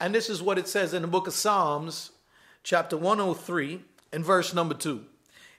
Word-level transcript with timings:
And 0.00 0.14
this 0.14 0.28
is 0.28 0.42
what 0.42 0.58
it 0.58 0.68
says 0.68 0.92
in 0.92 1.02
the 1.02 1.08
book 1.08 1.26
of 1.26 1.32
Psalms, 1.32 2.10
chapter 2.62 2.96
103, 2.96 3.80
and 4.12 4.24
verse 4.24 4.52
number 4.52 4.74
2. 4.74 5.04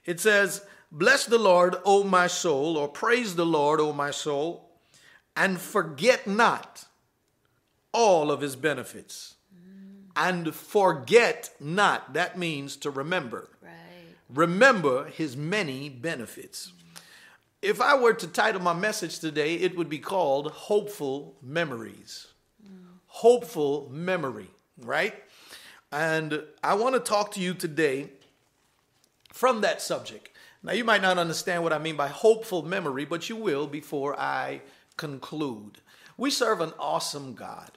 It 0.04 0.20
says, 0.20 0.64
Bless 0.92 1.26
the 1.26 1.38
Lord, 1.38 1.76
O 1.84 2.04
my 2.04 2.28
soul, 2.28 2.76
or 2.76 2.88
praise 2.88 3.34
the 3.34 3.44
Lord, 3.44 3.80
O 3.80 3.92
my 3.92 4.10
soul, 4.10 4.70
and 5.36 5.60
forget 5.60 6.26
not 6.26 6.86
all 7.92 8.30
of 8.30 8.40
his 8.40 8.56
benefits. 8.56 9.34
And 10.16 10.52
forget 10.52 11.50
not, 11.60 12.14
that 12.14 12.36
means 12.36 12.76
to 12.78 12.90
remember. 12.90 13.48
Right. 13.62 13.72
Remember 14.28 15.04
his 15.04 15.36
many 15.36 15.88
benefits. 15.88 16.72
If 17.62 17.80
I 17.80 17.96
were 17.96 18.14
to 18.14 18.26
title 18.26 18.60
my 18.60 18.72
message 18.72 19.20
today, 19.20 19.54
it 19.54 19.76
would 19.76 19.88
be 19.88 19.98
called 19.98 20.50
Hopeful 20.50 21.36
Memories. 21.40 22.28
Hopeful 23.08 23.88
Memory, 23.92 24.50
right? 24.80 25.14
And 25.90 26.42
I 26.62 26.74
want 26.74 26.94
to 26.94 27.00
talk 27.00 27.32
to 27.32 27.40
you 27.40 27.54
today 27.54 28.10
from 29.32 29.62
that 29.62 29.80
subject. 29.80 30.30
Now, 30.62 30.72
you 30.72 30.84
might 30.84 31.02
not 31.02 31.18
understand 31.18 31.62
what 31.62 31.72
I 31.72 31.78
mean 31.78 31.96
by 31.96 32.08
hopeful 32.08 32.62
memory, 32.62 33.04
but 33.04 33.28
you 33.28 33.36
will 33.36 33.66
before 33.66 34.18
I 34.18 34.62
conclude. 34.96 35.78
We 36.16 36.30
serve 36.30 36.60
an 36.60 36.72
awesome 36.78 37.34
God. 37.34 37.70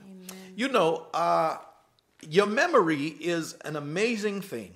You 0.56 0.68
know, 0.68 1.08
uh, 1.14 1.58
your 2.28 2.48
memory 2.48 3.16
is 3.20 3.54
an 3.64 3.76
amazing 3.76 4.42
thing. 4.42 4.74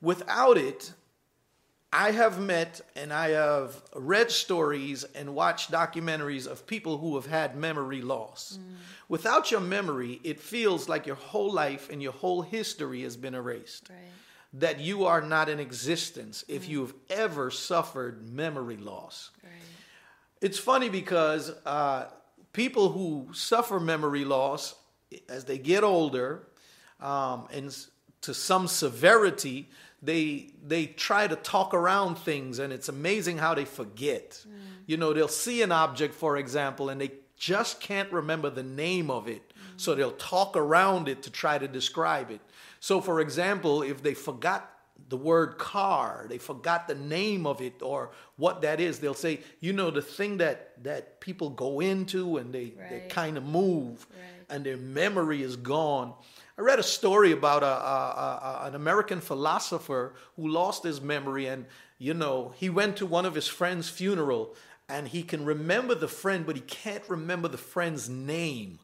Without 0.00 0.58
it, 0.58 0.92
I 1.92 2.10
have 2.10 2.38
met 2.38 2.80
and 2.96 3.12
I 3.12 3.30
have 3.30 3.80
read 3.94 4.30
stories 4.30 5.04
and 5.04 5.34
watched 5.34 5.70
documentaries 5.70 6.46
of 6.46 6.66
people 6.66 6.98
who 6.98 7.14
have 7.14 7.26
had 7.26 7.56
memory 7.56 8.02
loss. 8.02 8.58
Without 9.08 9.50
your 9.50 9.60
memory, 9.60 10.20
it 10.22 10.38
feels 10.38 10.88
like 10.88 11.06
your 11.06 11.16
whole 11.16 11.50
life 11.50 11.88
and 11.90 12.02
your 12.02 12.12
whole 12.12 12.42
history 12.42 13.02
has 13.02 13.16
been 13.16 13.34
erased. 13.34 13.88
Right. 13.88 13.98
That 14.54 14.80
you 14.80 15.06
are 15.06 15.22
not 15.22 15.48
in 15.48 15.60
existence 15.60 16.44
if 16.48 16.68
you've 16.68 16.94
ever 17.08 17.50
suffered 17.50 18.28
memory 18.28 18.76
loss. 18.76 19.30
Right. 19.42 19.52
It's 20.40 20.58
funny 20.58 20.90
because 20.90 21.50
uh, 21.64 22.06
people 22.52 22.90
who 22.90 23.28
suffer 23.32 23.80
memory 23.80 24.24
loss 24.24 24.74
as 25.28 25.44
they 25.44 25.58
get 25.58 25.84
older, 25.84 26.48
um, 27.00 27.48
and 27.52 27.74
to 28.22 28.34
some 28.34 28.68
severity, 28.68 29.68
they 30.02 30.50
they 30.66 30.86
try 30.86 31.26
to 31.26 31.36
talk 31.36 31.74
around 31.74 32.16
things, 32.18 32.58
and 32.58 32.72
it's 32.72 32.88
amazing 32.88 33.38
how 33.38 33.54
they 33.54 33.64
forget. 33.64 34.44
Mm. 34.48 34.52
You 34.86 34.96
know, 34.96 35.12
they'll 35.12 35.28
see 35.28 35.62
an 35.62 35.72
object, 35.72 36.14
for 36.14 36.36
example, 36.36 36.88
and 36.88 37.00
they 37.00 37.12
just 37.36 37.80
can't 37.80 38.10
remember 38.12 38.50
the 38.50 38.62
name 38.62 39.10
of 39.10 39.28
it, 39.28 39.42
mm. 39.50 39.80
so 39.80 39.94
they'll 39.94 40.12
talk 40.12 40.56
around 40.56 41.08
it 41.08 41.22
to 41.24 41.30
try 41.30 41.58
to 41.58 41.68
describe 41.68 42.30
it. 42.30 42.40
So, 42.80 43.00
for 43.00 43.20
example, 43.20 43.82
if 43.82 44.02
they 44.02 44.14
forgot 44.14 44.70
the 45.08 45.16
word 45.16 45.58
car 45.58 46.26
they 46.28 46.38
forgot 46.38 46.88
the 46.88 46.94
name 46.94 47.46
of 47.46 47.60
it 47.60 47.82
or 47.82 48.10
what 48.36 48.62
that 48.62 48.80
is 48.80 48.98
they'll 48.98 49.14
say 49.14 49.38
you 49.60 49.72
know 49.72 49.90
the 49.90 50.02
thing 50.02 50.38
that 50.38 50.72
that 50.82 51.20
people 51.20 51.50
go 51.50 51.80
into 51.80 52.36
and 52.36 52.52
they 52.52 52.72
they 52.90 53.06
kind 53.08 53.36
of 53.36 53.44
move 53.44 54.06
Right. 54.10 54.56
and 54.56 54.66
their 54.66 54.76
memory 54.76 55.42
is 55.42 55.56
gone 55.56 56.14
i 56.58 56.60
read 56.60 56.78
a 56.78 56.82
story 56.82 57.32
about 57.32 57.62
a, 57.62 57.66
a, 57.66 58.60
a, 58.62 58.66
an 58.66 58.74
american 58.74 59.20
philosopher 59.20 60.14
who 60.36 60.48
lost 60.48 60.82
his 60.82 61.00
memory 61.00 61.46
and 61.46 61.64
you 61.98 62.12
know 62.12 62.52
he 62.56 62.68
went 62.68 62.96
to 62.96 63.06
one 63.06 63.24
of 63.24 63.34
his 63.34 63.48
friend's 63.48 63.88
funeral 63.88 64.54
and 64.88 65.08
he 65.08 65.22
can 65.22 65.44
remember 65.44 65.94
the 65.94 66.08
friend 66.08 66.44
but 66.44 66.56
he 66.56 66.62
can't 66.62 67.04
remember 67.08 67.48
the 67.48 67.58
friend's 67.58 68.08
name 68.08 68.78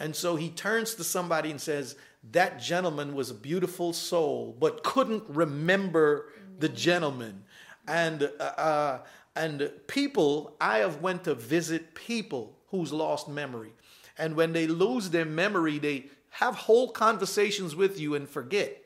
and 0.00 0.16
so 0.16 0.34
he 0.34 0.48
turns 0.48 0.94
to 0.94 1.04
somebody 1.04 1.50
and 1.50 1.60
says, 1.60 1.94
That 2.32 2.58
gentleman 2.58 3.14
was 3.14 3.30
a 3.30 3.34
beautiful 3.34 3.92
soul, 3.92 4.56
but 4.58 4.82
couldn't 4.82 5.24
remember 5.28 6.30
the 6.58 6.70
gentleman. 6.70 7.44
And, 7.86 8.30
uh, 8.40 8.42
uh, 8.42 8.98
and 9.36 9.70
people, 9.86 10.56
I 10.60 10.78
have 10.78 11.02
went 11.02 11.24
to 11.24 11.34
visit 11.34 11.94
people 11.94 12.56
who's 12.68 12.92
lost 12.92 13.28
memory. 13.28 13.72
And 14.16 14.34
when 14.36 14.52
they 14.52 14.66
lose 14.66 15.10
their 15.10 15.24
memory, 15.26 15.78
they 15.78 16.06
have 16.30 16.54
whole 16.54 16.90
conversations 16.90 17.76
with 17.76 17.98
you 18.00 18.14
and 18.14 18.28
forget. 18.28 18.84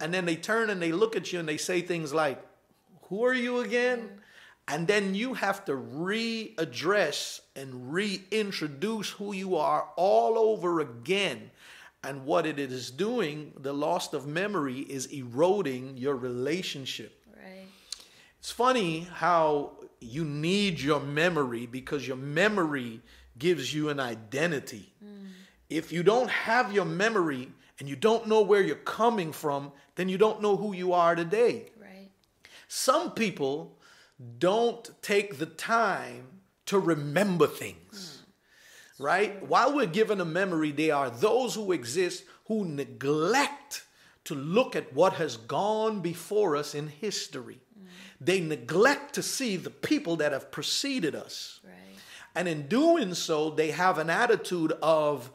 And 0.00 0.14
then 0.14 0.24
they 0.24 0.36
turn 0.36 0.70
and 0.70 0.80
they 0.80 0.92
look 0.92 1.16
at 1.16 1.32
you 1.32 1.40
and 1.40 1.48
they 1.48 1.56
say 1.56 1.80
things 1.80 2.14
like, 2.14 2.40
Who 3.08 3.24
are 3.24 3.34
you 3.34 3.60
again? 3.60 4.08
And 4.68 4.86
then 4.86 5.14
you 5.14 5.34
have 5.34 5.64
to 5.64 5.72
readdress 5.72 7.40
and 7.56 7.92
reintroduce 7.92 9.10
who 9.10 9.32
you 9.32 9.56
are 9.56 9.88
all 9.96 10.38
over 10.38 10.80
again. 10.80 11.50
And 12.04 12.26
what 12.26 12.46
it 12.46 12.60
is 12.60 12.90
doing, 12.90 13.54
the 13.58 13.72
loss 13.72 14.12
of 14.12 14.26
memory, 14.26 14.80
is 14.80 15.06
eroding 15.06 15.96
your 15.96 16.14
relationship. 16.14 17.24
Right. 17.34 17.66
It's 18.38 18.52
funny 18.52 19.08
how 19.14 19.72
you 20.00 20.24
need 20.24 20.78
your 20.78 21.00
memory 21.00 21.66
because 21.66 22.06
your 22.06 22.16
memory 22.16 23.00
gives 23.36 23.74
you 23.74 23.88
an 23.88 23.98
identity. 23.98 24.92
Mm. 25.04 25.17
If 25.70 25.92
you 25.92 26.02
don't 26.02 26.30
have 26.30 26.72
your 26.72 26.84
memory 26.84 27.48
and 27.78 27.88
you 27.88 27.96
don't 27.96 28.26
know 28.26 28.40
where 28.40 28.62
you're 28.62 28.76
coming 28.76 29.32
from, 29.32 29.72
then 29.96 30.08
you 30.08 30.18
don't 30.18 30.42
know 30.42 30.56
who 30.56 30.74
you 30.74 30.92
are 30.92 31.14
today. 31.14 31.66
Right. 31.80 32.10
Some 32.68 33.12
people 33.12 33.76
don't 34.38 34.90
take 35.02 35.38
the 35.38 35.46
time 35.46 36.26
to 36.66 36.78
remember 36.78 37.46
things, 37.46 38.22
hmm. 38.96 39.04
right? 39.04 39.46
While 39.46 39.74
we're 39.74 39.86
given 39.86 40.20
a 40.20 40.24
memory, 40.24 40.70
there 40.72 40.94
are 40.94 41.10
those 41.10 41.54
who 41.54 41.72
exist 41.72 42.24
who 42.46 42.64
neglect 42.64 43.84
to 44.24 44.34
look 44.34 44.74
at 44.74 44.92
what 44.92 45.14
has 45.14 45.36
gone 45.36 46.00
before 46.00 46.56
us 46.56 46.74
in 46.74 46.88
history. 46.88 47.60
Hmm. 47.78 47.86
They 48.20 48.40
neglect 48.40 49.14
to 49.14 49.22
see 49.22 49.56
the 49.56 49.70
people 49.70 50.16
that 50.16 50.32
have 50.32 50.50
preceded 50.50 51.14
us. 51.14 51.60
Right. 51.64 51.74
And 52.34 52.48
in 52.48 52.68
doing 52.68 53.14
so, 53.14 53.50
they 53.50 53.70
have 53.70 53.98
an 53.98 54.10
attitude 54.10 54.72
of 54.82 55.30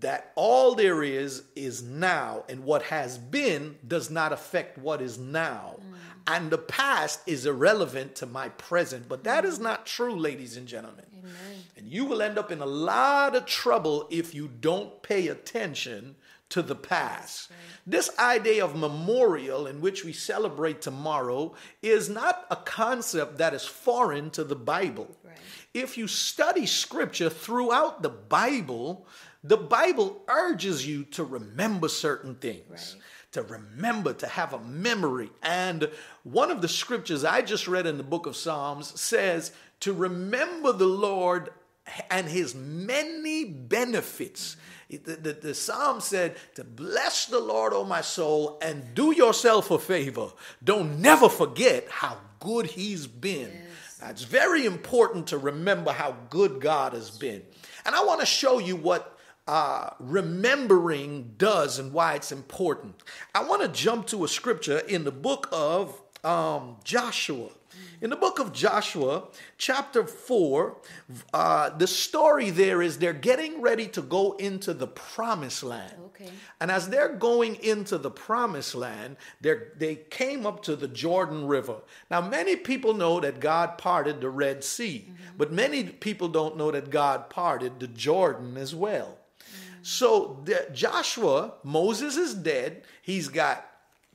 that 0.00 0.32
all 0.36 0.74
there 0.74 1.02
is 1.02 1.44
is 1.54 1.82
now, 1.82 2.44
and 2.48 2.64
what 2.64 2.82
has 2.84 3.18
been 3.18 3.76
does 3.86 4.10
not 4.10 4.32
affect 4.32 4.78
what 4.78 5.02
is 5.02 5.18
now. 5.18 5.76
Mm. 5.78 5.94
And 6.28 6.50
the 6.50 6.58
past 6.58 7.20
is 7.26 7.46
irrelevant 7.46 8.16
to 8.16 8.26
my 8.26 8.48
present. 8.48 9.08
But 9.08 9.24
that 9.24 9.44
is 9.44 9.60
not 9.60 9.86
true, 9.86 10.16
ladies 10.16 10.56
and 10.56 10.66
gentlemen. 10.66 11.04
Amen. 11.18 11.34
And 11.76 11.86
you 11.86 12.04
will 12.04 12.22
end 12.22 12.38
up 12.38 12.50
in 12.50 12.60
a 12.60 12.66
lot 12.66 13.36
of 13.36 13.46
trouble 13.46 14.08
if 14.10 14.34
you 14.34 14.48
don't 14.48 15.02
pay 15.02 15.28
attention 15.28 16.16
to 16.48 16.62
the 16.62 16.74
past. 16.74 17.50
This 17.86 18.10
idea 18.18 18.64
of 18.64 18.76
memorial, 18.76 19.66
in 19.66 19.80
which 19.80 20.04
we 20.04 20.12
celebrate 20.12 20.80
tomorrow, 20.80 21.54
is 21.82 22.08
not 22.08 22.46
a 22.50 22.56
concept 22.56 23.38
that 23.38 23.54
is 23.54 23.64
foreign 23.64 24.30
to 24.30 24.44
the 24.44 24.56
Bible. 24.56 25.16
Right. 25.24 25.36
If 25.74 25.98
you 25.98 26.06
study 26.06 26.66
scripture 26.66 27.30
throughout 27.30 28.02
the 28.02 28.08
Bible, 28.10 29.06
the 29.46 29.56
Bible 29.56 30.22
urges 30.28 30.86
you 30.86 31.04
to 31.04 31.24
remember 31.24 31.88
certain 31.88 32.34
things. 32.34 32.96
Right. 32.96 33.02
To 33.32 33.42
remember, 33.42 34.14
to 34.14 34.26
have 34.26 34.54
a 34.54 34.60
memory. 34.60 35.30
And 35.42 35.90
one 36.22 36.50
of 36.50 36.62
the 36.62 36.68
scriptures 36.68 37.22
I 37.22 37.42
just 37.42 37.68
read 37.68 37.86
in 37.86 37.98
the 37.98 38.02
book 38.02 38.26
of 38.26 38.34
Psalms 38.34 38.98
says 38.98 39.52
to 39.80 39.92
remember 39.92 40.72
the 40.72 40.86
Lord 40.86 41.50
and 42.10 42.26
his 42.28 42.54
many 42.54 43.44
benefits. 43.44 44.56
The, 44.88 45.16
the, 45.16 45.32
the 45.32 45.54
psalm 45.54 46.00
said 46.00 46.36
to 46.54 46.64
bless 46.64 47.26
the 47.26 47.40
Lord, 47.40 47.72
O 47.72 47.84
my 47.84 48.00
soul, 48.00 48.58
and 48.62 48.94
do 48.94 49.12
yourself 49.12 49.70
a 49.70 49.78
favor. 49.78 50.28
Don't 50.62 51.00
never 51.00 51.28
forget 51.28 51.86
how 51.90 52.18
good 52.40 52.66
he's 52.66 53.06
been. 53.06 53.52
Now, 54.00 54.10
it's 54.10 54.24
very 54.24 54.64
important 54.66 55.28
to 55.28 55.38
remember 55.38 55.92
how 55.92 56.16
good 56.30 56.60
God 56.60 56.92
has 56.92 57.10
been. 57.10 57.42
And 57.84 57.94
I 57.94 58.04
want 58.04 58.20
to 58.20 58.26
show 58.26 58.58
you 58.58 58.76
what 58.76 59.15
uh, 59.46 59.90
remembering 60.00 61.34
does 61.38 61.78
and 61.78 61.92
why 61.92 62.14
it's 62.14 62.32
important. 62.32 63.02
I 63.34 63.44
want 63.44 63.62
to 63.62 63.68
jump 63.68 64.06
to 64.08 64.24
a 64.24 64.28
scripture 64.28 64.78
in 64.78 65.04
the 65.04 65.12
book 65.12 65.48
of 65.52 66.00
um, 66.24 66.76
Joshua. 66.84 67.50
In 68.00 68.10
the 68.10 68.16
book 68.16 68.38
of 68.38 68.52
Joshua, 68.52 69.24
chapter 69.56 70.04
4, 70.04 70.76
uh, 71.32 71.70
the 71.70 71.86
story 71.86 72.50
there 72.50 72.82
is 72.82 72.98
they're 72.98 73.12
getting 73.12 73.62
ready 73.62 73.86
to 73.88 74.02
go 74.02 74.32
into 74.32 74.74
the 74.74 74.86
promised 74.86 75.62
land. 75.62 75.94
Okay. 76.06 76.30
And 76.60 76.70
as 76.70 76.88
they're 76.88 77.14
going 77.14 77.56
into 77.56 77.96
the 77.98 78.10
promised 78.10 78.74
land, 78.74 79.16
they 79.40 80.00
came 80.10 80.46
up 80.46 80.62
to 80.64 80.76
the 80.76 80.88
Jordan 80.88 81.46
River. 81.46 81.76
Now, 82.10 82.20
many 82.20 82.56
people 82.56 82.94
know 82.94 83.20
that 83.20 83.40
God 83.40 83.78
parted 83.78 84.20
the 84.20 84.30
Red 84.30 84.62
Sea, 84.64 85.10
but 85.38 85.52
many 85.52 85.84
people 85.84 86.28
don't 86.28 86.56
know 86.56 86.70
that 86.70 86.90
God 86.90 87.30
parted 87.30 87.80
the 87.80 87.88
Jordan 87.88 88.56
as 88.56 88.74
well. 88.74 89.18
So, 89.88 90.40
the, 90.42 90.66
Joshua, 90.72 91.54
Moses 91.62 92.16
is 92.16 92.34
dead. 92.34 92.82
He's 93.02 93.28
got 93.28 93.64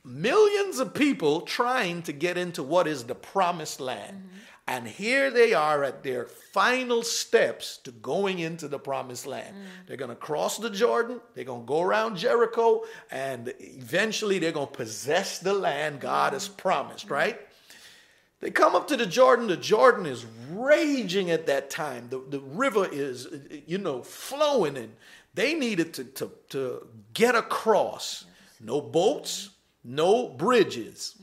millions 0.04 0.78
of 0.78 0.92
people 0.92 1.40
trying 1.40 2.02
to 2.02 2.12
get 2.12 2.36
into 2.36 2.62
what 2.62 2.86
is 2.86 3.04
the 3.04 3.14
promised 3.14 3.80
land. 3.80 4.22
And 4.68 4.86
here 4.86 5.30
they 5.30 5.54
are 5.54 5.82
at 5.82 6.02
their 6.02 6.26
final 6.26 7.02
steps 7.02 7.78
to 7.84 7.90
going 7.90 8.38
into 8.38 8.68
the 8.68 8.78
promised 8.78 9.26
land. 9.26 9.56
Mm. 9.56 9.86
They're 9.86 9.96
going 9.96 10.10
to 10.10 10.14
cross 10.14 10.58
the 10.58 10.68
Jordan, 10.68 11.22
they're 11.34 11.44
going 11.44 11.62
to 11.62 11.66
go 11.66 11.80
around 11.80 12.18
Jericho, 12.18 12.82
and 13.10 13.54
eventually 13.58 14.38
they're 14.38 14.52
going 14.52 14.66
to 14.66 14.74
possess 14.74 15.38
the 15.38 15.54
land 15.54 16.00
God 16.00 16.32
mm. 16.32 16.34
has 16.34 16.48
promised, 16.48 17.08
right? 17.08 17.40
They 18.40 18.50
come 18.50 18.74
up 18.74 18.88
to 18.88 18.96
the 18.96 19.06
Jordan. 19.06 19.46
The 19.46 19.56
Jordan 19.56 20.04
is 20.04 20.26
raging 20.50 21.30
at 21.30 21.46
that 21.46 21.70
time. 21.70 22.08
The, 22.10 22.20
the 22.28 22.40
river 22.40 22.88
is, 22.90 23.28
you 23.66 23.78
know, 23.78 24.02
flowing, 24.02 24.76
and 24.76 24.92
they 25.34 25.54
needed 25.54 25.94
to, 25.94 26.04
to, 26.04 26.30
to 26.50 26.86
get 27.14 27.34
across. 27.34 28.24
No 28.60 28.80
boats, 28.80 29.50
no 29.84 30.28
bridges. 30.28 31.16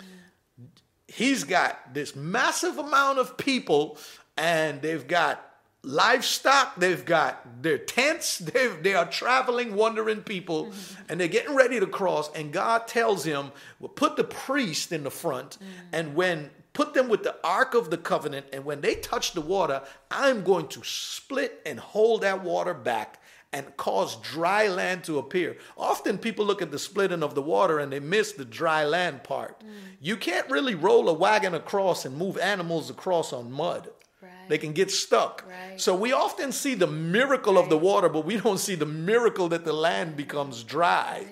He's 1.08 1.44
got 1.44 1.94
this 1.94 2.16
massive 2.16 2.78
amount 2.78 3.20
of 3.20 3.38
people, 3.38 3.98
and 4.38 4.82
they've 4.82 5.08
got 5.08 5.46
livestock, 5.84 6.76
they've 6.76 7.06
got 7.06 7.64
their 7.64 7.78
tents, 7.78 8.38
they 8.40 8.68
they 8.68 8.94
are 8.94 9.10
traveling, 9.10 9.76
wandering 9.76 10.22
people, 10.22 10.66
mm-hmm. 10.66 11.04
and 11.10 11.20
they're 11.20 11.28
getting 11.28 11.56
ready 11.56 11.80
to 11.80 11.88
cross. 11.88 12.30
And 12.36 12.52
God 12.52 12.88
tells 12.88 13.24
him, 13.24 13.52
well, 13.80 13.90
put 13.90 14.16
the 14.16 14.24
priest 14.24 14.92
in 14.92 15.04
the 15.04 15.12
front, 15.12 15.52
mm-hmm. 15.52 15.66
and 15.94 16.16
when 16.16 16.50
put 16.74 16.94
them 16.94 17.10
with 17.10 17.24
the 17.24 17.36
ark 17.44 17.74
of 17.74 17.90
the 17.90 17.98
covenant, 17.98 18.46
and 18.54 18.64
when 18.64 18.82
they 18.82 18.96
touch 18.96 19.34
the 19.34 19.42
water, 19.42 19.82
I'm 20.12 20.44
going 20.44 20.68
to 20.70 20.82
split 20.84 21.62
and 21.66 21.80
hold 21.80 22.22
that 22.22 22.44
water 22.44 22.74
back 22.74 23.19
and 23.52 23.76
cause 23.78 24.16
dry 24.18 24.68
land 24.68 25.04
to 25.06 25.18
appear. 25.18 25.58
Often 25.78 26.20
people 26.20 26.46
look 26.46 26.62
at 26.62 26.72
the 26.72 26.80
splitting 26.80 27.24
of 27.24 27.34
the 27.34 27.42
water 27.42 27.80
and 27.80 27.92
they 27.92 28.00
miss 28.00 28.34
the 28.34 28.46
dry 28.46 28.86
land 28.86 29.24
part. 29.24 29.60
Mm. 29.62 29.68
You 30.00 30.18
can't 30.18 30.50
really 30.50 30.76
roll 30.76 31.10
a 31.10 31.14
wagon 31.14 31.56
across 31.56 32.06
and 32.06 32.16
move 32.16 32.38
animals 32.38 32.90
across 32.90 33.34
on 33.34 33.52
mud. 33.52 33.90
Right. 34.22 34.32
They 34.48 34.60
can 34.60 34.74
get 34.74 34.92
stuck. 34.92 35.46
Right. 35.50 35.82
So 35.82 35.96
we 35.96 36.14
often 36.14 36.52
see 36.52 36.76
the 36.76 36.88
miracle 36.88 37.56
right. 37.56 37.64
of 37.64 37.70
the 37.70 37.78
water, 37.78 38.08
but 38.08 38.26
we 38.26 38.38
don't 38.38 38.60
see 38.60 38.76
the 38.76 38.86
miracle 38.86 39.50
that 39.50 39.66
the 39.66 39.74
land 39.74 40.16
becomes 40.16 40.64
dry. 40.64 41.26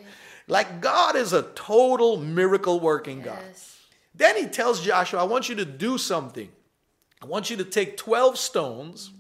Like 0.48 0.82
God 0.82 1.16
is 1.16 1.34
a 1.34 1.44
total 1.44 2.18
miracle 2.18 2.80
working 2.80 3.20
yes. 3.20 3.26
God. 3.26 3.44
Then 4.16 4.38
he 4.38 4.48
tells 4.48 4.82
Joshua, 4.84 5.20
I 5.20 5.26
want 5.26 5.50
you 5.50 5.56
to 5.56 5.66
do 5.66 6.00
something. 6.00 6.50
I 7.22 7.26
want 7.26 7.50
you 7.52 7.58
to 7.58 7.64
take 7.64 7.98
12 7.98 8.38
stones 8.38 9.12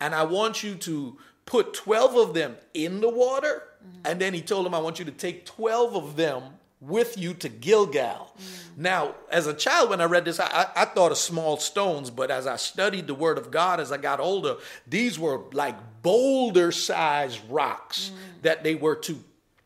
and 0.00 0.14
I 0.14 0.24
want 0.24 0.62
you 0.62 0.74
to 0.74 1.18
put 1.46 1.74
12 1.74 2.16
of 2.16 2.34
them 2.34 2.56
in 2.72 3.00
the 3.00 3.08
water. 3.08 3.62
Mm-hmm. 3.84 4.00
And 4.06 4.20
then 4.20 4.34
he 4.34 4.42
told 4.42 4.66
him, 4.66 4.74
I 4.74 4.78
want 4.78 4.98
you 4.98 5.04
to 5.04 5.12
take 5.12 5.46
12 5.46 5.94
of 5.94 6.16
them 6.16 6.42
with 6.80 7.16
you 7.16 7.34
to 7.34 7.48
Gilgal. 7.48 8.34
Mm-hmm. 8.36 8.82
Now, 8.82 9.14
as 9.30 9.46
a 9.46 9.54
child, 9.54 9.90
when 9.90 10.00
I 10.00 10.04
read 10.04 10.24
this, 10.24 10.40
I, 10.40 10.66
I, 10.74 10.84
thought 10.84 11.12
of 11.12 11.18
small 11.18 11.56
stones, 11.56 12.10
but 12.10 12.30
as 12.30 12.46
I 12.46 12.56
studied 12.56 13.06
the 13.06 13.14
word 13.14 13.38
of 13.38 13.50
God 13.50 13.80
as 13.80 13.90
I 13.90 13.96
got 13.96 14.20
older, 14.20 14.56
these 14.86 15.18
were 15.18 15.42
like 15.52 15.76
boulder 16.02 16.72
sized 16.72 17.40
rocks 17.48 18.10
mm-hmm. 18.10 18.40
that 18.42 18.64
they 18.64 18.74
were 18.74 18.96
to 18.96 19.18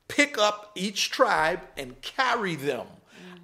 pick 0.06 0.38
up 0.38 0.72
each 0.74 1.10
tribe 1.10 1.60
and 1.76 2.00
carry 2.02 2.54
them 2.54 2.86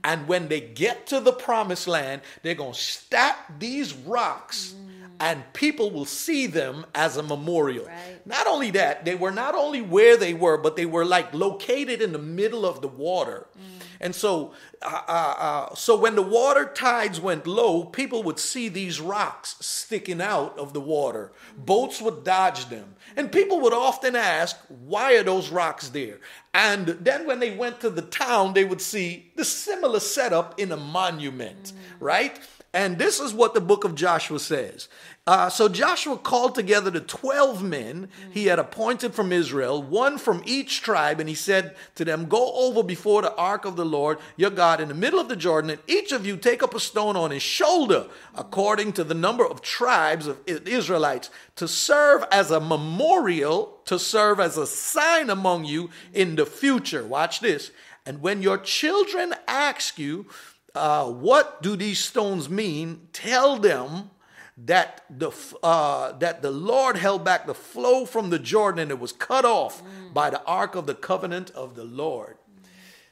and 0.05 0.29
when 0.29 0.49
they 0.49 0.61
get 0.61 1.07
to 1.09 1.19
the 1.19 1.33
promised 1.33 1.89
land, 1.89 2.21
they're 2.43 2.55
going 2.55 2.75
to 2.75 2.79
stack 2.79 3.59
these 3.59 3.95
rocks. 3.95 4.75
And 5.21 5.43
people 5.53 5.91
will 5.91 6.05
see 6.05 6.47
them 6.47 6.87
as 6.95 7.17
a 7.17 7.23
memorial. 7.23 7.87
Right. 7.87 8.27
Not 8.27 8.47
only 8.47 8.71
that, 8.73 9.05
they 9.05 9.15
were 9.15 9.31
not 9.31 9.55
only 9.55 9.81
where 9.81 10.17
they 10.17 10.35
were, 10.35 10.59
but 10.59 10.77
they 10.77 10.87
were 10.87 11.05
like 11.05 11.33
located 11.33 12.03
in 12.03 12.13
the 12.13 12.19
middle 12.19 12.67
of 12.67 12.81
the 12.81 12.89
water. 12.89 13.47
Mm. 13.57 13.85
And 14.01 14.15
so, 14.15 14.53
uh, 14.83 15.03
uh, 15.09 15.35
uh, 15.71 15.75
so 15.75 15.97
when 15.97 16.15
the 16.15 16.23
water 16.23 16.67
tides 16.67 17.21
went 17.21 17.47
low, 17.47 17.85
people 17.85 18.23
would 18.25 18.39
see 18.39 18.69
these 18.69 19.01
rocks 19.01 19.57
sticking 19.61 20.21
out 20.21 20.59
of 20.59 20.73
the 20.73 20.81
water. 20.81 21.33
Boats 21.57 22.03
would 22.03 22.25
dodge 22.25 22.69
them. 22.69 22.97
And 23.17 23.31
people 23.31 23.61
would 23.61 23.73
often 23.73 24.17
ask, 24.17 24.59
why 24.69 25.15
are 25.15 25.23
those 25.23 25.49
rocks 25.51 25.89
there? 25.89 26.19
And 26.53 26.87
then 26.87 27.27
when 27.27 27.39
they 27.39 27.57
went 27.57 27.81
to 27.81 27.91
the 27.91 28.03
town, 28.03 28.53
they 28.53 28.65
would 28.65 28.81
see 28.81 29.33
the 29.37 29.45
similar 29.45 30.01
setup 30.01 30.59
in 30.59 30.73
a 30.73 30.77
monument, 30.77 31.73
mm. 31.73 31.75
right? 32.01 32.39
And 32.75 32.99
this 32.99 33.21
is 33.21 33.33
what 33.33 33.55
the 33.55 33.61
book 33.61 33.85
of 33.85 33.95
Joshua 33.95 34.41
says. 34.41 34.89
Uh, 35.29 35.49
so 35.49 35.69
Joshua 35.69 36.19
called 36.19 36.57
together 36.57 36.91
the 36.91 37.01
12 37.01 37.63
men 37.63 38.09
he 38.33 38.47
had 38.47 38.59
appointed 38.59 39.15
from 39.15 39.31
Israel, 39.31 39.81
one 39.81 40.19
from 40.19 40.43
each 40.45 40.83
tribe, 40.83 41.21
and 41.21 41.29
he 41.29 41.37
said 41.37 41.77
to 41.95 42.05
them, 42.05 42.27
Go 42.27 42.53
over 42.53 42.83
before 42.83 43.23
the 43.23 43.35
ark 43.37 43.65
of 43.65 43.77
the 43.77 43.85
Lord 43.85 44.19
your 44.37 44.51
God 44.51 44.81
in 44.81 44.89
the 44.89 44.95
middle 44.95 45.21
of 45.21 45.29
the 45.29 45.37
Jordan, 45.37 45.71
and 45.71 45.81
each 45.87 46.11
of 46.11 46.27
you 46.27 46.37
take 46.37 46.65
up 46.65 46.75
a 46.75 46.81
stone 46.81 47.15
on 47.15 47.31
his 47.31 47.45
shoulder, 47.45 48.09
according 48.35 48.93
to 48.95 49.05
the 49.05 49.15
number 49.15 49.47
of 49.47 49.63
tribes 49.63 50.27
of 50.27 50.41
Israelites, 50.47 51.31
to 51.55 51.69
serve 51.69 52.25
as 52.33 52.51
a 52.51 52.59
memorial, 52.59 53.79
to 53.85 54.01
serve 54.01 54.41
as 54.41 54.59
a 54.59 54.67
sign 54.67 55.31
among 55.31 55.65
you 55.65 55.91
in 56.13 56.35
the 56.35 56.45
future. 56.45 57.07
Watch 57.07 57.39
this. 57.39 57.71
And 58.05 58.21
when 58.21 58.43
your 58.43 58.59
children 58.59 59.33
ask 59.49 59.99
you, 59.99 60.27
uh, 60.75 61.11
What 61.11 61.63
do 61.63 61.77
these 61.77 61.99
stones 61.99 62.49
mean? 62.49 63.09
Tell 63.13 63.57
them 63.59 64.11
that 64.57 65.05
the 65.11 65.33
uh, 65.63 66.13
that 66.19 66.43
the 66.43 66.51
Lord 66.51 66.97
held 66.97 67.25
back 67.25 67.47
the 67.47 67.55
flow 67.55 68.07
from 68.07 68.31
the 68.31 68.39
Jordan 68.39 68.81
and 68.81 68.91
it 68.91 69.01
was 69.01 69.13
cut 69.13 69.45
off 69.45 69.83
mm. 69.83 70.15
by 70.15 70.31
the 70.31 70.45
ark 70.45 70.75
of 70.75 70.87
the 70.87 70.95
covenant 70.95 71.51
of 71.51 71.75
the 71.75 71.85
Lord. 71.85 72.37
Mm. 72.37 72.69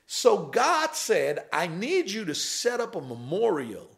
So 0.07 0.37
God 0.39 0.95
said, 0.95 1.45
I 1.53 1.67
need 1.67 2.11
you 2.11 2.25
to 2.27 2.35
set 2.35 2.81
up 2.81 2.95
a 2.95 3.01
memorial 3.01 3.89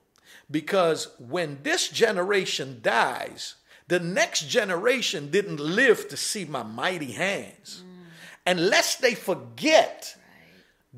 because 0.50 1.08
when 1.18 1.58
this 1.62 1.88
generation 1.88 2.78
dies, 2.82 3.56
the 3.88 4.00
next 4.00 4.48
generation 4.48 5.30
didn't 5.30 5.60
live 5.60 6.08
to 6.08 6.16
see 6.16 6.46
my 6.46 6.62
mighty 6.62 7.12
hands. 7.12 7.82
Mm. 7.84 8.04
Unless 8.46 8.96
they 8.96 9.14
forget 9.14 10.16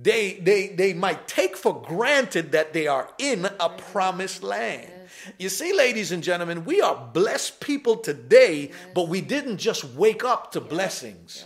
they, 0.01 0.35
they, 0.35 0.69
they 0.69 0.93
might 0.93 1.27
take 1.27 1.57
for 1.57 1.83
granted 1.83 2.53
that 2.53 2.73
they 2.73 2.87
are 2.87 3.09
in 3.19 3.47
a 3.59 3.71
promised 3.71 4.43
land. 4.43 4.91
You 5.39 5.49
see, 5.49 5.73
ladies 5.73 6.13
and 6.13 6.23
gentlemen, 6.23 6.65
we 6.65 6.81
are 6.81 7.11
blessed 7.13 7.61
people 7.61 7.97
today, 7.97 8.71
but 8.95 9.09
we 9.09 9.21
didn't 9.21 9.57
just 9.57 9.85
wake 9.85 10.25
up 10.25 10.53
to 10.53 10.61
blessings. 10.61 11.45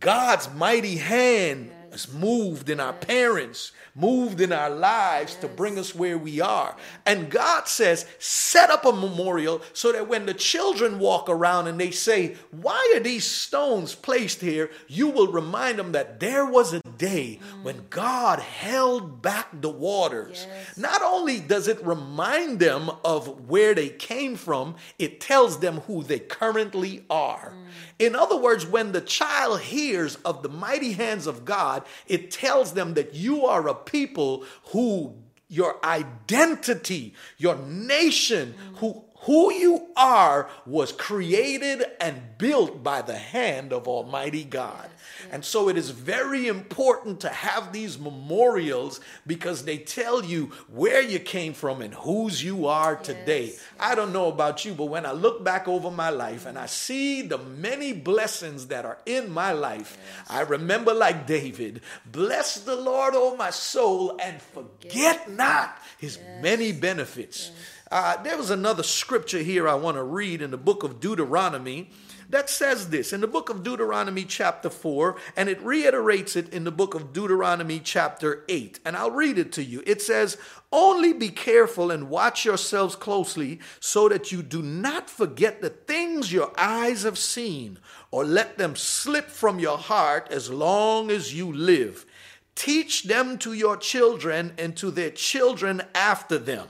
God's 0.00 0.52
mighty 0.54 0.96
hand 0.96 1.70
has 1.92 2.12
moved 2.12 2.68
in 2.68 2.80
our 2.80 2.92
parents, 2.92 3.72
moved 3.94 4.40
in 4.40 4.52
our 4.52 4.70
lives 4.70 5.36
to 5.36 5.48
bring 5.48 5.78
us 5.78 5.94
where 5.94 6.18
we 6.18 6.40
are. 6.40 6.76
And 7.06 7.30
God 7.30 7.68
says, 7.68 8.06
set 8.18 8.70
up 8.70 8.84
a 8.84 8.92
memorial 8.92 9.62
so 9.72 9.92
that 9.92 10.08
when 10.08 10.26
the 10.26 10.34
children 10.34 10.98
walk 10.98 11.28
around 11.28 11.68
and 11.68 11.78
they 11.78 11.90
say, 11.90 12.36
Why 12.50 12.92
are 12.96 13.00
these 13.00 13.24
stones 13.24 13.94
placed 13.94 14.40
here? 14.40 14.70
you 14.88 15.08
will 15.08 15.28
remind 15.28 15.78
them 15.78 15.92
that 15.92 16.20
there 16.20 16.44
was 16.46 16.72
a 16.72 16.80
day 16.98 17.38
when 17.62 17.86
God 17.90 18.38
held 18.38 19.22
back 19.22 19.48
the 19.52 19.70
waters. 19.70 20.46
Yes. 20.48 20.78
Not 20.78 21.02
only 21.02 21.40
does 21.40 21.68
it 21.68 21.84
remind 21.84 22.60
them 22.60 22.90
of 23.04 23.48
where 23.48 23.74
they 23.74 23.88
came 23.88 24.36
from, 24.36 24.76
it 24.98 25.20
tells 25.20 25.60
them 25.60 25.78
who 25.80 26.02
they 26.02 26.18
currently 26.18 27.04
are. 27.08 27.54
Mm. 27.54 27.62
In 27.98 28.16
other 28.16 28.36
words, 28.36 28.66
when 28.66 28.92
the 28.92 29.00
child 29.00 29.60
hears 29.60 30.16
of 30.16 30.42
the 30.42 30.48
mighty 30.48 30.92
hands 30.92 31.26
of 31.26 31.44
God, 31.44 31.81
it 32.06 32.30
tells 32.30 32.74
them 32.74 32.94
that 32.94 33.14
you 33.14 33.46
are 33.46 33.68
a 33.68 33.74
people 33.74 34.44
who 34.72 35.14
your 35.48 35.84
identity, 35.84 37.14
your 37.36 37.56
nation, 37.56 38.54
who 38.76 39.04
who 39.22 39.52
you 39.52 39.86
are 39.96 40.48
was 40.66 40.90
created 40.92 41.84
and 42.00 42.20
built 42.38 42.82
by 42.82 43.02
the 43.02 43.16
hand 43.16 43.72
of 43.72 43.86
Almighty 43.86 44.44
God. 44.44 44.90
And 45.30 45.44
so 45.44 45.68
it 45.68 45.76
is 45.76 45.90
very 45.90 46.48
important 46.48 47.20
to 47.20 47.28
have 47.28 47.72
these 47.72 47.98
memorials 47.98 49.00
because 49.26 49.64
they 49.64 49.78
tell 49.78 50.24
you 50.24 50.46
where 50.68 51.02
you 51.02 51.18
came 51.18 51.52
from 51.52 51.82
and 51.82 51.94
whose 51.94 52.42
you 52.42 52.66
are 52.66 52.96
today. 52.96 53.46
Yes. 53.46 53.64
I 53.78 53.94
don't 53.94 54.12
know 54.12 54.28
about 54.28 54.64
you, 54.64 54.74
but 54.74 54.86
when 54.86 55.06
I 55.06 55.12
look 55.12 55.44
back 55.44 55.68
over 55.68 55.90
my 55.90 56.10
life 56.10 56.46
and 56.46 56.58
I 56.58 56.66
see 56.66 57.22
the 57.22 57.38
many 57.38 57.92
blessings 57.92 58.66
that 58.68 58.84
are 58.84 58.98
in 59.06 59.30
my 59.30 59.52
life, 59.52 59.98
yes. 59.98 60.30
I 60.30 60.40
remember 60.42 60.94
like 60.94 61.26
David, 61.26 61.80
bless 62.10 62.60
the 62.60 62.76
Lord, 62.76 63.14
O 63.14 63.36
my 63.36 63.50
soul, 63.50 64.18
and 64.20 64.40
forget 64.40 65.30
not 65.30 65.76
his 65.98 66.16
yes. 66.16 66.42
many 66.42 66.72
benefits. 66.72 67.50
Uh, 67.90 68.20
there 68.22 68.38
was 68.38 68.48
another 68.48 68.82
scripture 68.82 69.40
here 69.40 69.68
I 69.68 69.74
want 69.74 69.98
to 69.98 70.02
read 70.02 70.40
in 70.40 70.50
the 70.50 70.56
book 70.56 70.82
of 70.82 70.98
Deuteronomy 70.98 71.90
that 72.32 72.48
says 72.48 72.88
this 72.88 73.12
in 73.12 73.20
the 73.20 73.26
book 73.26 73.50
of 73.50 73.62
Deuteronomy, 73.62 74.24
chapter 74.24 74.70
4, 74.70 75.16
and 75.36 75.50
it 75.50 75.62
reiterates 75.62 76.34
it 76.34 76.52
in 76.52 76.64
the 76.64 76.72
book 76.72 76.94
of 76.94 77.12
Deuteronomy, 77.12 77.78
chapter 77.78 78.42
8. 78.48 78.80
And 78.86 78.96
I'll 78.96 79.10
read 79.10 79.36
it 79.36 79.52
to 79.52 79.62
you. 79.62 79.82
It 79.86 80.00
says, 80.00 80.38
Only 80.72 81.12
be 81.12 81.28
careful 81.28 81.90
and 81.90 82.08
watch 82.08 82.46
yourselves 82.46 82.96
closely 82.96 83.60
so 83.80 84.08
that 84.08 84.32
you 84.32 84.42
do 84.42 84.62
not 84.62 85.10
forget 85.10 85.60
the 85.60 85.68
things 85.68 86.32
your 86.32 86.52
eyes 86.56 87.02
have 87.02 87.18
seen, 87.18 87.78
or 88.10 88.24
let 88.24 88.56
them 88.56 88.76
slip 88.76 89.28
from 89.28 89.58
your 89.58 89.76
heart 89.76 90.28
as 90.30 90.50
long 90.50 91.10
as 91.10 91.34
you 91.34 91.52
live. 91.52 92.06
Teach 92.54 93.02
them 93.02 93.36
to 93.38 93.52
your 93.52 93.76
children 93.76 94.54
and 94.56 94.74
to 94.78 94.90
their 94.90 95.10
children 95.10 95.82
after 95.94 96.38
them 96.38 96.68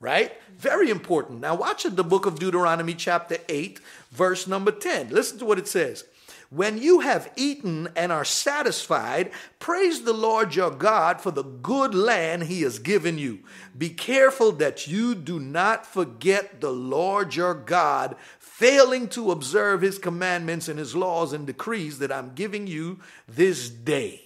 right? 0.00 0.32
Very 0.56 0.90
important. 0.90 1.40
Now, 1.40 1.54
watch 1.54 1.84
it, 1.84 1.94
the 1.94 2.04
book 2.04 2.26
of 2.26 2.38
Deuteronomy, 2.38 2.94
chapter 2.94 3.36
8, 3.48 3.80
verse 4.10 4.46
number 4.46 4.72
10. 4.72 5.10
Listen 5.10 5.38
to 5.38 5.44
what 5.44 5.58
it 5.58 5.68
says. 5.68 6.04
When 6.50 6.82
you 6.82 6.98
have 7.00 7.30
eaten 7.36 7.90
and 7.94 8.10
are 8.10 8.24
satisfied, 8.24 9.30
praise 9.60 10.02
the 10.02 10.12
Lord 10.12 10.56
your 10.56 10.72
God 10.72 11.20
for 11.20 11.30
the 11.30 11.44
good 11.44 11.94
land 11.94 12.44
he 12.44 12.62
has 12.62 12.80
given 12.80 13.18
you. 13.18 13.38
Be 13.78 13.90
careful 13.90 14.50
that 14.52 14.88
you 14.88 15.14
do 15.14 15.38
not 15.38 15.86
forget 15.86 16.60
the 16.60 16.72
Lord 16.72 17.36
your 17.36 17.54
God, 17.54 18.16
failing 18.40 19.06
to 19.10 19.30
observe 19.30 19.80
his 19.80 19.98
commandments 19.98 20.66
and 20.66 20.76
his 20.76 20.96
laws 20.96 21.32
and 21.32 21.46
decrees 21.46 22.00
that 22.00 22.10
I'm 22.10 22.34
giving 22.34 22.66
you 22.66 22.98
this 23.28 23.68
day. 23.68 24.22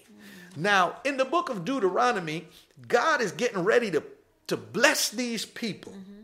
Now, 0.56 0.96
in 1.04 1.18
the 1.18 1.24
book 1.26 1.50
of 1.50 1.66
Deuteronomy, 1.66 2.48
God 2.88 3.20
is 3.20 3.32
getting 3.32 3.64
ready 3.64 3.90
to, 3.90 4.02
to 4.46 4.56
bless 4.56 5.10
these 5.10 5.44
people. 5.44 5.92
Mm-hmm. 5.92 6.22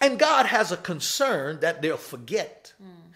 And 0.00 0.18
God 0.18 0.46
has 0.46 0.72
a 0.72 0.76
concern 0.76 1.60
that 1.60 1.82
they'll 1.82 1.96
forget. 1.96 2.72
Mm. 2.82 3.12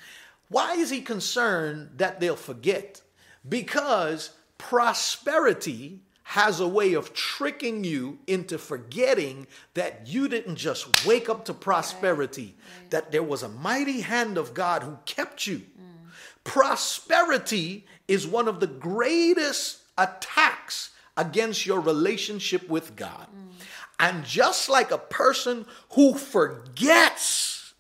Why 0.49 0.75
is 0.75 0.91
he 0.91 1.01
concerned 1.01 1.91
that 1.97 2.21
they'll 2.21 2.37
forget? 2.37 3.03
Because 3.49 4.31
prosperity 4.57 6.01
has 6.25 6.61
a 6.61 6.69
way 6.69 6.93
of 6.93 7.15
tricking 7.15 7.85
you 7.85 8.19
into 8.27 8.59
forgetting 8.59 9.47
that 9.75 10.07
you 10.07 10.29
didn't 10.29 10.57
just 10.57 11.07
wake 11.07 11.29
up 11.29 11.47
to 11.47 11.55
prosperity, 11.55 12.43
right. 12.43 12.81
Right. 12.83 12.91
that 12.91 13.13
there 13.13 13.23
was 13.23 13.43
a 13.43 13.49
mighty 13.49 14.03
hand 14.03 14.37
of 14.37 14.53
God 14.53 14.83
who 14.83 14.99
kept 15.07 15.47
you. 15.47 15.59
Mm. 15.59 16.11
Prosperity 16.45 17.87
is 18.07 18.27
one 18.27 18.47
of 18.47 18.61
the 18.61 18.67
greatest 18.67 19.79
attacks 19.97 20.91
against 21.17 21.65
your 21.65 21.81
relationship 21.81 22.69
with 22.69 22.95
God. 22.95 23.27
Mm. 23.35 23.65
And 24.01 24.25
just 24.25 24.69
like 24.69 24.91
a 24.91 24.99
person 24.99 25.67
who 25.91 26.15
forgets, 26.15 27.75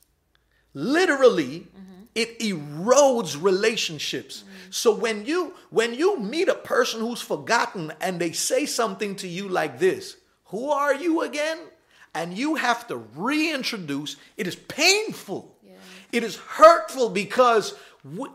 literally, 0.75 1.61
mm-hmm 1.61 1.89
it 2.19 2.41
erodes 2.41 3.41
relationships. 3.41 4.39
Mm-hmm. 4.39 4.71
So 4.71 4.93
when 4.93 5.25
you 5.25 5.55
when 5.71 5.95
you 5.95 6.19
meet 6.19 6.49
a 6.49 6.55
person 6.55 6.99
who's 7.01 7.21
forgotten 7.21 7.93
and 8.01 8.19
they 8.19 8.33
say 8.33 8.67
something 8.67 9.15
to 9.17 9.29
you 9.29 9.49
like 9.49 9.79
this, 9.79 10.17
"Who 10.47 10.71
are 10.71 10.95
you 10.95 11.23
again?" 11.23 11.59
and 12.15 12.37
you 12.37 12.57
have 12.57 12.89
to 12.89 12.97
reintroduce, 12.97 14.17
it 14.37 14.49
is 14.49 14.57
painful. 14.57 15.55
Yeah. 15.63 15.75
It 16.11 16.25
is 16.25 16.37
hurtful 16.37 17.11
because 17.11 17.75
we, 18.03 18.29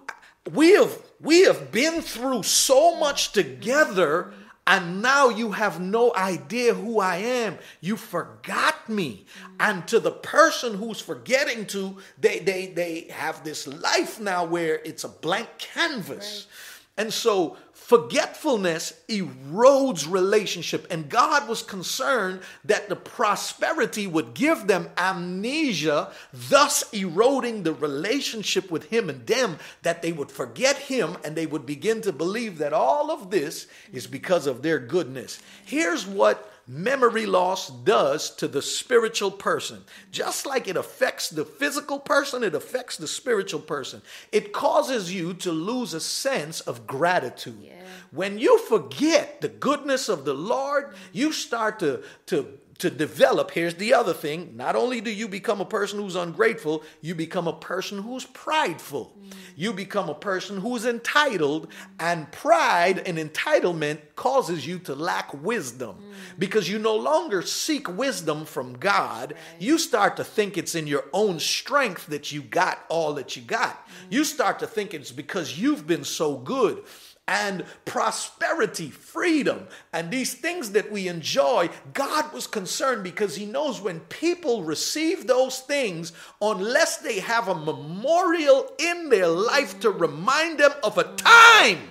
we 0.53 0.71
have 0.73 0.97
we 1.19 1.41
have 1.41 1.71
been 1.71 2.01
through 2.01 2.43
so 2.43 2.97
much 2.97 3.33
together 3.33 4.31
mm-hmm 4.31 4.42
and 4.65 5.01
now 5.01 5.27
you 5.29 5.51
have 5.51 5.81
no 5.81 6.13
idea 6.15 6.73
who 6.73 6.99
I 6.99 7.17
am. 7.17 7.57
You 7.81 7.97
forgot 7.97 8.87
me. 8.87 9.25
And 9.59 9.85
to 9.89 9.99
the 9.99 10.11
person 10.11 10.75
who's 10.75 11.01
forgetting 11.01 11.65
to, 11.67 11.97
they 12.17 12.39
they 12.39 12.67
they 12.67 13.01
have 13.09 13.43
this 13.43 13.67
life 13.67 14.19
now 14.21 14.45
where 14.45 14.75
it's 14.85 15.03
a 15.03 15.09
blank 15.09 15.49
canvas. 15.57 16.47
Right. 16.47 16.72
And 16.95 17.11
so 17.11 17.57
forgetfulness 17.73 18.93
erodes 19.09 20.09
relationship. 20.09 20.85
And 20.91 21.09
God 21.09 21.49
was 21.49 21.63
concerned 21.63 22.41
that 22.65 22.87
the 22.87 22.95
prosperity 22.95 24.05
would 24.05 24.35
give 24.35 24.67
them 24.67 24.89
amnesia, 24.95 26.11
thus 26.31 26.83
eroding 26.93 27.63
the 27.63 27.73
relationship 27.73 28.69
with 28.69 28.85
Him 28.85 29.09
and 29.09 29.25
them, 29.25 29.57
that 29.81 30.03
they 30.03 30.11
would 30.11 30.29
forget 30.29 30.77
Him 30.77 31.17
and 31.23 31.35
they 31.35 31.47
would 31.47 31.65
begin 31.65 32.01
to 32.01 32.13
believe 32.13 32.59
that 32.59 32.73
all 32.73 33.09
of 33.09 33.31
this 33.31 33.65
is 33.91 34.05
because 34.05 34.45
of 34.45 34.61
their 34.61 34.77
goodness. 34.77 35.39
Here's 35.65 36.05
what 36.05 36.52
memory 36.67 37.25
loss 37.25 37.69
does 37.69 38.33
to 38.35 38.47
the 38.47 38.61
spiritual 38.61 39.31
person. 39.31 39.83
Just 40.11 40.45
like 40.45 40.67
it 40.67 40.77
affects 40.77 41.29
the 41.29 41.45
physical 41.45 41.99
person, 41.99 42.43
it 42.43 42.55
affects 42.55 42.97
the 42.97 43.07
spiritual 43.07 43.59
person. 43.59 44.01
It 44.31 44.53
causes 44.53 45.13
you 45.13 45.33
to 45.35 45.51
lose 45.51 45.93
a 45.93 45.99
sense 45.99 46.61
of 46.61 46.87
gratitude. 46.87 47.59
Yeah. 47.61 47.73
When 48.11 48.37
you 48.37 48.59
forget 48.59 49.41
the 49.41 49.49
goodness 49.49 50.07
of 50.07 50.23
the 50.23 50.33
Lord, 50.33 50.93
you 51.11 51.31
start 51.31 51.79
to, 51.79 52.03
to 52.27 52.59
to 52.79 52.89
develop, 52.89 53.51
here's 53.51 53.75
the 53.75 53.93
other 53.93 54.13
thing 54.13 54.55
not 54.55 54.75
only 54.75 54.99
do 54.99 55.11
you 55.11 55.27
become 55.27 55.61
a 55.61 55.65
person 55.65 55.99
who's 55.99 56.15
ungrateful, 56.15 56.83
you 57.01 57.13
become 57.13 57.47
a 57.47 57.53
person 57.53 58.01
who's 58.01 58.25
prideful. 58.25 59.13
Mm. 59.19 59.33
You 59.55 59.73
become 59.73 60.09
a 60.09 60.15
person 60.15 60.59
who's 60.59 60.85
entitled, 60.85 61.67
and 61.99 62.31
pride 62.31 62.99
and 63.05 63.17
entitlement 63.17 63.99
causes 64.15 64.65
you 64.65 64.79
to 64.79 64.95
lack 64.95 65.33
wisdom 65.33 65.95
mm. 65.97 66.13
because 66.39 66.67
you 66.67 66.79
no 66.79 66.95
longer 66.95 67.41
seek 67.41 67.87
wisdom 67.87 68.45
from 68.45 68.73
God. 68.77 69.33
Right. 69.33 69.61
You 69.61 69.77
start 69.77 70.17
to 70.17 70.23
think 70.23 70.57
it's 70.57 70.75
in 70.75 70.87
your 70.87 71.05
own 71.13 71.39
strength 71.39 72.07
that 72.07 72.31
you 72.31 72.41
got 72.41 72.83
all 72.89 73.13
that 73.13 73.35
you 73.35 73.43
got. 73.43 73.87
Mm. 73.87 73.91
You 74.09 74.23
start 74.23 74.59
to 74.59 74.67
think 74.67 74.93
it's 74.93 75.11
because 75.11 75.59
you've 75.59 75.85
been 75.85 76.03
so 76.03 76.37
good 76.37 76.83
and 77.27 77.63
prosperity, 77.85 78.89
freedom, 78.89 79.67
and 79.93 80.11
these 80.11 80.33
things 80.33 80.71
that 80.71 80.91
we 80.91 81.07
enjoy, 81.07 81.69
God 81.93 82.33
was 82.33 82.47
concerned 82.47 83.03
because 83.03 83.35
He 83.35 83.45
knows 83.45 83.79
when 83.79 84.01
people 84.01 84.63
receive 84.63 85.25
those 85.25 85.59
things, 85.59 86.11
unless 86.41 86.97
they 86.97 87.19
have 87.19 87.47
a 87.47 87.55
memorial 87.55 88.69
in 88.77 89.09
their 89.09 89.27
life 89.27 89.79
to 89.81 89.89
remind 89.89 90.59
them 90.59 90.73
of 90.83 90.97
a 90.97 91.15
time. 91.15 91.89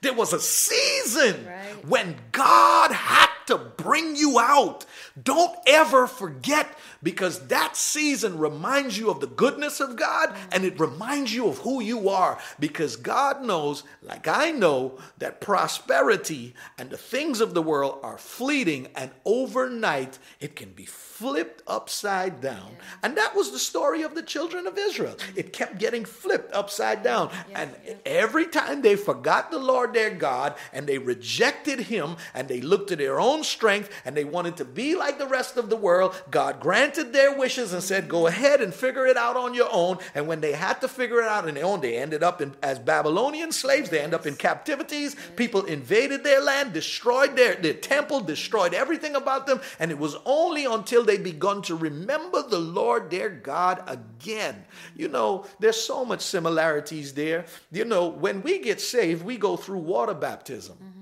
There 0.00 0.12
was 0.12 0.32
a 0.32 0.40
season 0.40 1.46
right. 1.46 1.86
when 1.86 2.16
God 2.32 2.90
had 2.90 3.28
to 3.46 3.58
bring 3.58 4.16
you 4.16 4.38
out. 4.38 4.84
Don't 5.20 5.56
ever 5.66 6.06
forget 6.06 6.78
because 7.02 7.48
that 7.48 7.76
season 7.76 8.38
reminds 8.38 8.98
you 8.98 9.10
of 9.10 9.20
the 9.20 9.26
goodness 9.26 9.80
of 9.80 9.96
God 9.96 10.34
and 10.50 10.64
it 10.64 10.78
reminds 10.78 11.34
you 11.34 11.48
of 11.48 11.58
who 11.58 11.82
you 11.82 12.08
are 12.08 12.38
because 12.58 12.96
God 12.96 13.42
knows, 13.42 13.82
like 14.02 14.28
I 14.28 14.50
know, 14.50 14.98
that 15.18 15.40
prosperity 15.40 16.54
and 16.78 16.90
the 16.90 16.96
things 16.96 17.40
of 17.40 17.54
the 17.54 17.62
world 17.62 17.98
are 18.02 18.18
fleeting 18.18 18.88
and 18.94 19.10
overnight 19.24 20.18
it 20.40 20.56
can 20.56 20.70
be 20.70 20.84
flipped 20.84 21.62
upside 21.66 22.40
down. 22.40 22.76
And 23.02 23.16
that 23.16 23.34
was 23.34 23.52
the 23.52 23.58
story 23.58 24.02
of 24.02 24.14
the 24.14 24.22
children 24.22 24.66
of 24.66 24.76
Israel. 24.78 25.16
It 25.36 25.52
kept 25.52 25.78
getting 25.78 26.04
flipped 26.04 26.52
upside 26.52 27.02
down. 27.02 27.30
And 27.54 27.70
every 28.04 28.46
time 28.46 28.82
they 28.82 28.96
forgot 28.96 29.50
the 29.50 29.58
Lord 29.58 29.94
their 29.94 30.10
God 30.10 30.56
and 30.72 30.86
they 30.86 30.98
rejected 30.98 31.80
Him 31.80 32.16
and 32.34 32.48
they 32.48 32.60
looked 32.60 32.88
to 32.88 32.96
their 32.96 33.20
own 33.32 33.44
strength 33.44 33.90
and 34.04 34.16
they 34.16 34.24
wanted 34.24 34.56
to 34.58 34.64
be 34.64 34.94
like 34.94 35.18
the 35.18 35.26
rest 35.26 35.56
of 35.56 35.70
the 35.70 35.76
world, 35.76 36.20
God 36.30 36.60
granted 36.60 37.12
their 37.12 37.36
wishes 37.36 37.72
and 37.72 37.82
said, 37.82 38.08
Go 38.08 38.26
ahead 38.26 38.60
and 38.60 38.74
figure 38.74 39.06
it 39.06 39.16
out 39.16 39.36
on 39.36 39.54
your 39.54 39.68
own. 39.72 39.98
And 40.14 40.26
when 40.26 40.40
they 40.40 40.52
had 40.52 40.80
to 40.80 40.88
figure 40.88 41.20
it 41.20 41.28
out 41.28 41.48
on 41.48 41.54
their 41.54 41.64
own, 41.64 41.80
they 41.80 41.96
ended 41.96 42.22
up 42.22 42.40
in, 42.40 42.54
as 42.62 42.78
Babylonian 42.78 43.52
slaves. 43.52 43.90
They 43.90 44.00
ended 44.00 44.18
up 44.18 44.26
in 44.26 44.36
captivities. 44.36 45.16
People 45.36 45.64
invaded 45.64 46.24
their 46.24 46.40
land, 46.40 46.72
destroyed 46.72 47.36
their, 47.36 47.54
their 47.54 47.74
temple, 47.74 48.20
destroyed 48.20 48.74
everything 48.74 49.16
about 49.16 49.46
them. 49.46 49.60
And 49.78 49.90
it 49.90 49.98
was 49.98 50.16
only 50.24 50.64
until 50.64 51.04
they 51.04 51.18
begun 51.18 51.62
to 51.62 51.74
remember 51.74 52.42
the 52.42 52.58
Lord 52.58 53.10
their 53.10 53.30
God 53.30 53.82
again. 53.86 54.64
You 54.96 55.08
know, 55.08 55.46
there's 55.58 55.80
so 55.80 56.04
much 56.04 56.20
similarities 56.20 57.14
there. 57.14 57.46
You 57.70 57.84
know, 57.84 58.08
when 58.08 58.42
we 58.42 58.58
get 58.58 58.80
saved, 58.80 59.24
we 59.24 59.36
go 59.36 59.56
through 59.56 59.78
water 59.78 60.14
baptism. 60.14 60.76
Mm-hmm. 60.76 61.01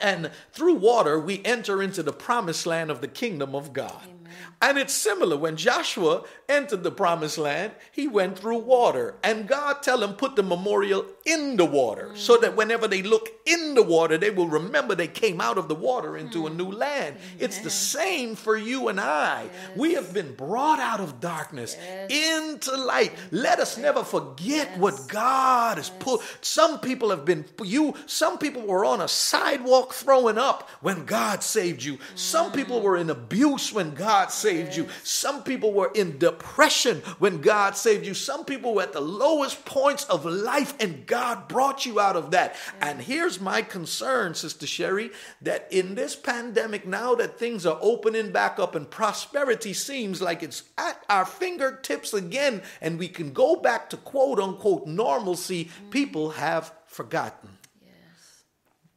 And 0.00 0.30
through 0.52 0.74
water, 0.74 1.18
we 1.18 1.42
enter 1.44 1.82
into 1.82 2.02
the 2.02 2.12
promised 2.12 2.66
land 2.66 2.90
of 2.90 3.00
the 3.00 3.08
kingdom 3.08 3.54
of 3.54 3.72
God. 3.72 4.02
Amen. 4.02 4.21
And 4.60 4.78
it's 4.78 4.94
similar. 4.94 5.36
When 5.36 5.56
Joshua 5.56 6.24
entered 6.48 6.82
the 6.82 6.90
promised 6.90 7.38
land, 7.38 7.72
he 7.90 8.06
went 8.06 8.38
through 8.38 8.58
water. 8.58 9.16
And 9.24 9.48
God 9.48 9.82
tell 9.82 10.02
him, 10.02 10.14
put 10.14 10.36
the 10.36 10.42
memorial 10.42 11.06
in 11.24 11.56
the 11.56 11.64
water 11.64 12.10
mm. 12.12 12.16
so 12.16 12.36
that 12.36 12.56
whenever 12.56 12.86
they 12.86 13.02
look 13.02 13.28
in 13.44 13.74
the 13.74 13.82
water, 13.82 14.18
they 14.18 14.30
will 14.30 14.46
remember 14.46 14.94
they 14.94 15.08
came 15.08 15.40
out 15.40 15.58
of 15.58 15.68
the 15.68 15.74
water 15.74 16.16
into 16.16 16.42
mm. 16.42 16.46
a 16.46 16.50
new 16.54 16.70
land. 16.70 17.16
It's 17.38 17.58
the 17.58 17.70
same 17.70 18.36
for 18.36 18.56
you 18.56 18.88
and 18.88 19.00
I. 19.00 19.44
Yes. 19.44 19.76
We 19.76 19.94
have 19.94 20.14
been 20.14 20.34
brought 20.34 20.78
out 20.78 21.00
of 21.00 21.20
darkness 21.20 21.76
yes. 21.78 22.10
into 22.10 22.76
light. 22.76 23.12
Let 23.30 23.58
us 23.58 23.76
never 23.78 24.04
forget 24.04 24.68
yes. 24.70 24.78
what 24.78 25.08
God 25.08 25.78
has 25.78 25.90
put. 25.90 26.20
Some 26.40 26.78
people 26.78 27.10
have 27.10 27.24
been, 27.24 27.44
you, 27.64 27.94
some 28.06 28.38
people 28.38 28.62
were 28.62 28.84
on 28.84 29.00
a 29.00 29.08
sidewalk 29.08 29.92
throwing 29.92 30.38
up 30.38 30.68
when 30.80 31.04
God 31.04 31.42
saved 31.42 31.82
you. 31.82 31.94
Mm. 31.94 32.00
Some 32.14 32.52
people 32.52 32.80
were 32.80 32.96
in 32.96 33.10
abuse 33.10 33.72
when 33.72 33.94
God 33.94 34.21
saved 34.30 34.52
saved 34.52 34.76
you. 34.76 34.88
Some 35.02 35.42
people 35.42 35.72
were 35.72 35.90
in 35.94 36.18
depression 36.18 37.02
when 37.18 37.40
God 37.40 37.76
saved 37.76 38.06
you. 38.06 38.14
Some 38.14 38.44
people 38.44 38.74
were 38.74 38.82
at 38.82 38.92
the 38.92 39.00
lowest 39.00 39.64
points 39.64 40.04
of 40.04 40.24
life 40.24 40.74
and 40.80 41.06
God 41.06 41.48
brought 41.48 41.86
you 41.86 42.00
out 42.00 42.16
of 42.16 42.30
that. 42.32 42.56
And 42.80 43.00
here's 43.00 43.40
my 43.40 43.62
concern, 43.62 44.34
Sister 44.34 44.66
Sherry, 44.66 45.10
that 45.40 45.68
in 45.70 45.94
this 45.94 46.16
pandemic, 46.16 46.86
now 46.86 47.14
that 47.14 47.38
things 47.38 47.66
are 47.66 47.78
opening 47.80 48.32
back 48.32 48.58
up 48.58 48.74
and 48.74 48.90
prosperity 48.90 49.72
seems 49.72 50.20
like 50.20 50.42
it's 50.42 50.64
at 50.78 51.02
our 51.08 51.24
fingertips 51.24 52.12
again, 52.12 52.62
and 52.80 52.98
we 52.98 53.08
can 53.08 53.32
go 53.32 53.56
back 53.56 53.90
to 53.90 53.96
quote 53.96 54.38
unquote 54.38 54.86
normalcy, 54.86 55.70
people 55.90 56.30
have 56.30 56.72
forgotten 56.86 57.50
yes. 57.80 58.44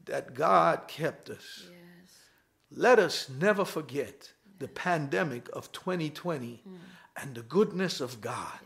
that 0.05 0.33
God 0.33 0.87
kept 0.87 1.29
us. 1.29 1.63
Yes. 1.63 1.71
Let 2.71 2.99
us 2.99 3.29
never 3.29 3.63
forget 3.63 4.33
the 4.59 4.67
pandemic 4.67 5.49
of 5.53 5.71
2020 5.71 6.63
and 7.21 7.35
the 7.35 7.41
goodness 7.43 8.01
of 8.01 8.21
God. 8.21 8.59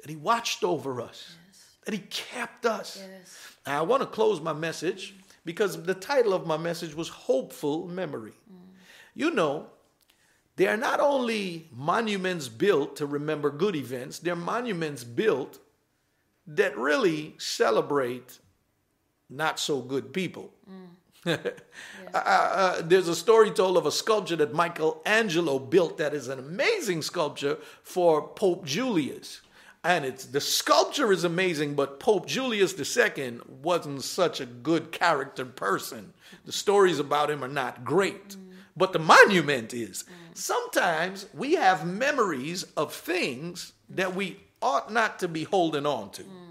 That 0.00 0.10
He 0.10 0.16
watched 0.16 0.64
over 0.64 1.00
us, 1.00 1.34
that 1.84 1.94
He 1.94 2.00
kept 2.00 2.66
us. 2.66 3.02
Now, 3.66 3.78
I 3.78 3.82
want 3.82 4.02
to 4.02 4.06
close 4.06 4.40
my 4.40 4.52
message 4.52 5.14
because 5.44 5.82
the 5.82 5.94
title 5.94 6.34
of 6.34 6.46
my 6.46 6.56
message 6.56 6.94
was 6.94 7.08
Hopeful 7.08 7.86
Memory. 7.86 8.32
Mm. 8.52 8.56
You 9.14 9.30
know, 9.30 9.66
there 10.56 10.72
are 10.72 10.76
not 10.76 11.00
only 11.00 11.68
monuments 11.72 12.48
built 12.48 12.96
to 12.96 13.06
remember 13.06 13.50
good 13.50 13.74
events, 13.76 14.18
there 14.18 14.34
are 14.34 14.36
monuments 14.36 15.04
built 15.04 15.58
that 16.46 16.76
really 16.76 17.34
celebrate 17.38 18.38
not 19.28 19.58
so 19.58 19.80
good 19.80 20.12
people. 20.12 20.52
Mm. 20.70 20.88
Yeah. 21.24 21.36
uh, 22.14 22.16
uh, 22.16 22.82
there's 22.82 23.08
a 23.08 23.14
story 23.14 23.50
told 23.50 23.76
of 23.76 23.86
a 23.86 23.92
sculpture 23.92 24.36
that 24.36 24.54
Michelangelo 24.54 25.58
built 25.58 25.98
that 25.98 26.14
is 26.14 26.28
an 26.28 26.38
amazing 26.38 27.02
sculpture 27.02 27.58
for 27.82 28.28
Pope 28.28 28.64
Julius. 28.64 29.40
And 29.84 30.06
it's 30.06 30.24
the 30.24 30.40
sculpture 30.40 31.12
is 31.12 31.24
amazing, 31.24 31.74
but 31.74 32.00
Pope 32.00 32.26
Julius 32.26 32.74
II 32.78 33.40
wasn't 33.62 34.02
such 34.02 34.40
a 34.40 34.46
good 34.46 34.92
character 34.92 35.44
person. 35.44 36.14
The 36.46 36.52
stories 36.52 36.98
about 36.98 37.30
him 37.30 37.44
are 37.44 37.48
not 37.48 37.84
great, 37.84 38.30
mm. 38.30 38.38
but 38.74 38.94
the 38.94 38.98
monument 38.98 39.74
is. 39.74 40.04
Mm. 40.04 40.36
Sometimes 40.38 41.26
we 41.34 41.54
have 41.54 41.86
memories 41.86 42.64
of 42.78 42.94
things 42.94 43.74
that 43.90 44.14
we 44.14 44.38
ought 44.62 44.90
not 44.90 45.18
to 45.18 45.28
be 45.28 45.44
holding 45.44 45.84
on 45.84 46.10
to. 46.12 46.22
Mm. 46.22 46.44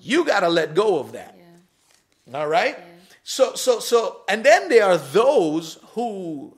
You 0.00 0.24
got 0.24 0.40
to 0.40 0.48
let 0.48 0.74
go 0.74 0.98
of 0.98 1.12
that. 1.12 1.36
Yeah. 1.36 2.38
All 2.38 2.48
right? 2.48 2.76
Yeah. 2.78 2.84
So 3.28 3.56
so 3.56 3.80
so 3.80 4.20
and 4.28 4.44
then 4.44 4.68
there 4.68 4.84
are 4.84 4.96
those 4.96 5.78
who 5.94 6.56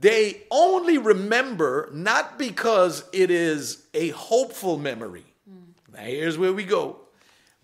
they 0.00 0.42
only 0.48 0.96
remember 0.96 1.90
not 1.92 2.38
because 2.38 3.02
it 3.12 3.32
is 3.32 3.84
a 3.92 4.10
hopeful 4.10 4.78
memory. 4.78 5.24
Mm. 5.50 5.74
Now 5.92 6.04
here's 6.04 6.38
where 6.38 6.52
we 6.52 6.62
go. 6.62 7.00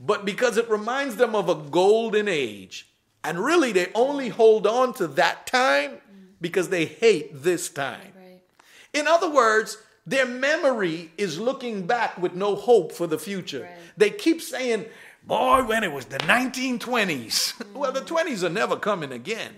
But 0.01 0.25
because 0.25 0.57
it 0.57 0.69
reminds 0.69 1.15
them 1.15 1.37
of 1.37 1.49
a 1.49 1.55
golden 1.55 2.27
age. 2.27 2.89
And 3.23 3.39
really 3.39 3.71
they 3.71 3.93
only 3.95 4.31
hold 4.31 4.67
on 4.67 4.95
to 4.95 5.07
that 5.07 5.47
time 5.47 5.93
mm. 5.93 6.01
because 6.41 6.71
they 6.71 6.87
hate 6.87 7.41
this 7.45 7.69
time. 7.69 8.13
Right. 8.17 8.43
In 8.93 9.07
other 9.07 9.31
words, 9.31 9.79
their 10.05 10.27
memory 10.27 11.13
is 11.17 11.39
looking 11.39 11.87
back 11.87 12.19
with 12.21 12.35
no 12.35 12.57
hope 12.57 12.91
for 12.91 13.07
the 13.07 13.19
future. 13.19 13.63
Right. 13.63 13.79
They 13.97 14.11
keep 14.11 14.43
saying, 14.43 14.87
Boy, 15.27 15.65
when 15.65 15.85
it 15.85 15.93
was 15.93 16.07
the 16.07 16.19
1920s. 16.19 16.79
Mm-hmm. 16.79 17.75
well, 17.79 17.93
the 17.93 18.03
20s 18.03 18.43
are 18.43 18.51
never 18.51 18.77
coming 18.77 19.13
again. 19.13 19.53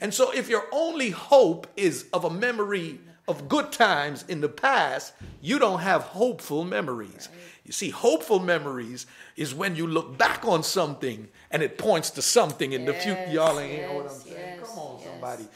And 0.00 0.12
so, 0.12 0.32
if 0.32 0.48
your 0.48 0.64
only 0.72 1.10
hope 1.10 1.66
is 1.76 2.06
of 2.12 2.24
a 2.24 2.30
memory 2.30 2.98
of 3.28 3.48
good 3.48 3.70
times 3.70 4.24
in 4.26 4.40
the 4.40 4.48
past, 4.48 5.12
you 5.40 5.58
don't 5.58 5.80
have 5.80 6.02
hopeful 6.02 6.64
memories. 6.64 7.28
Right. 7.30 7.40
You 7.64 7.72
see, 7.72 7.90
hopeful 7.90 8.40
memories 8.40 9.06
is 9.36 9.54
when 9.54 9.76
you 9.76 9.86
look 9.86 10.18
back 10.18 10.44
on 10.44 10.64
something 10.64 11.28
and 11.50 11.62
it 11.62 11.78
points 11.78 12.10
to 12.10 12.22
something 12.22 12.72
in 12.72 12.82
yes, 12.82 12.90
the 12.90 13.00
future. 13.00 13.32
Y'all 13.32 13.60
ain't 13.60 13.72
yes, 13.72 13.94
what 13.94 14.10
I'm 14.10 14.18
saying. 14.18 14.36
Yes, 14.36 14.68
Come 14.68 14.78
on, 14.78 15.02
somebody. 15.02 15.48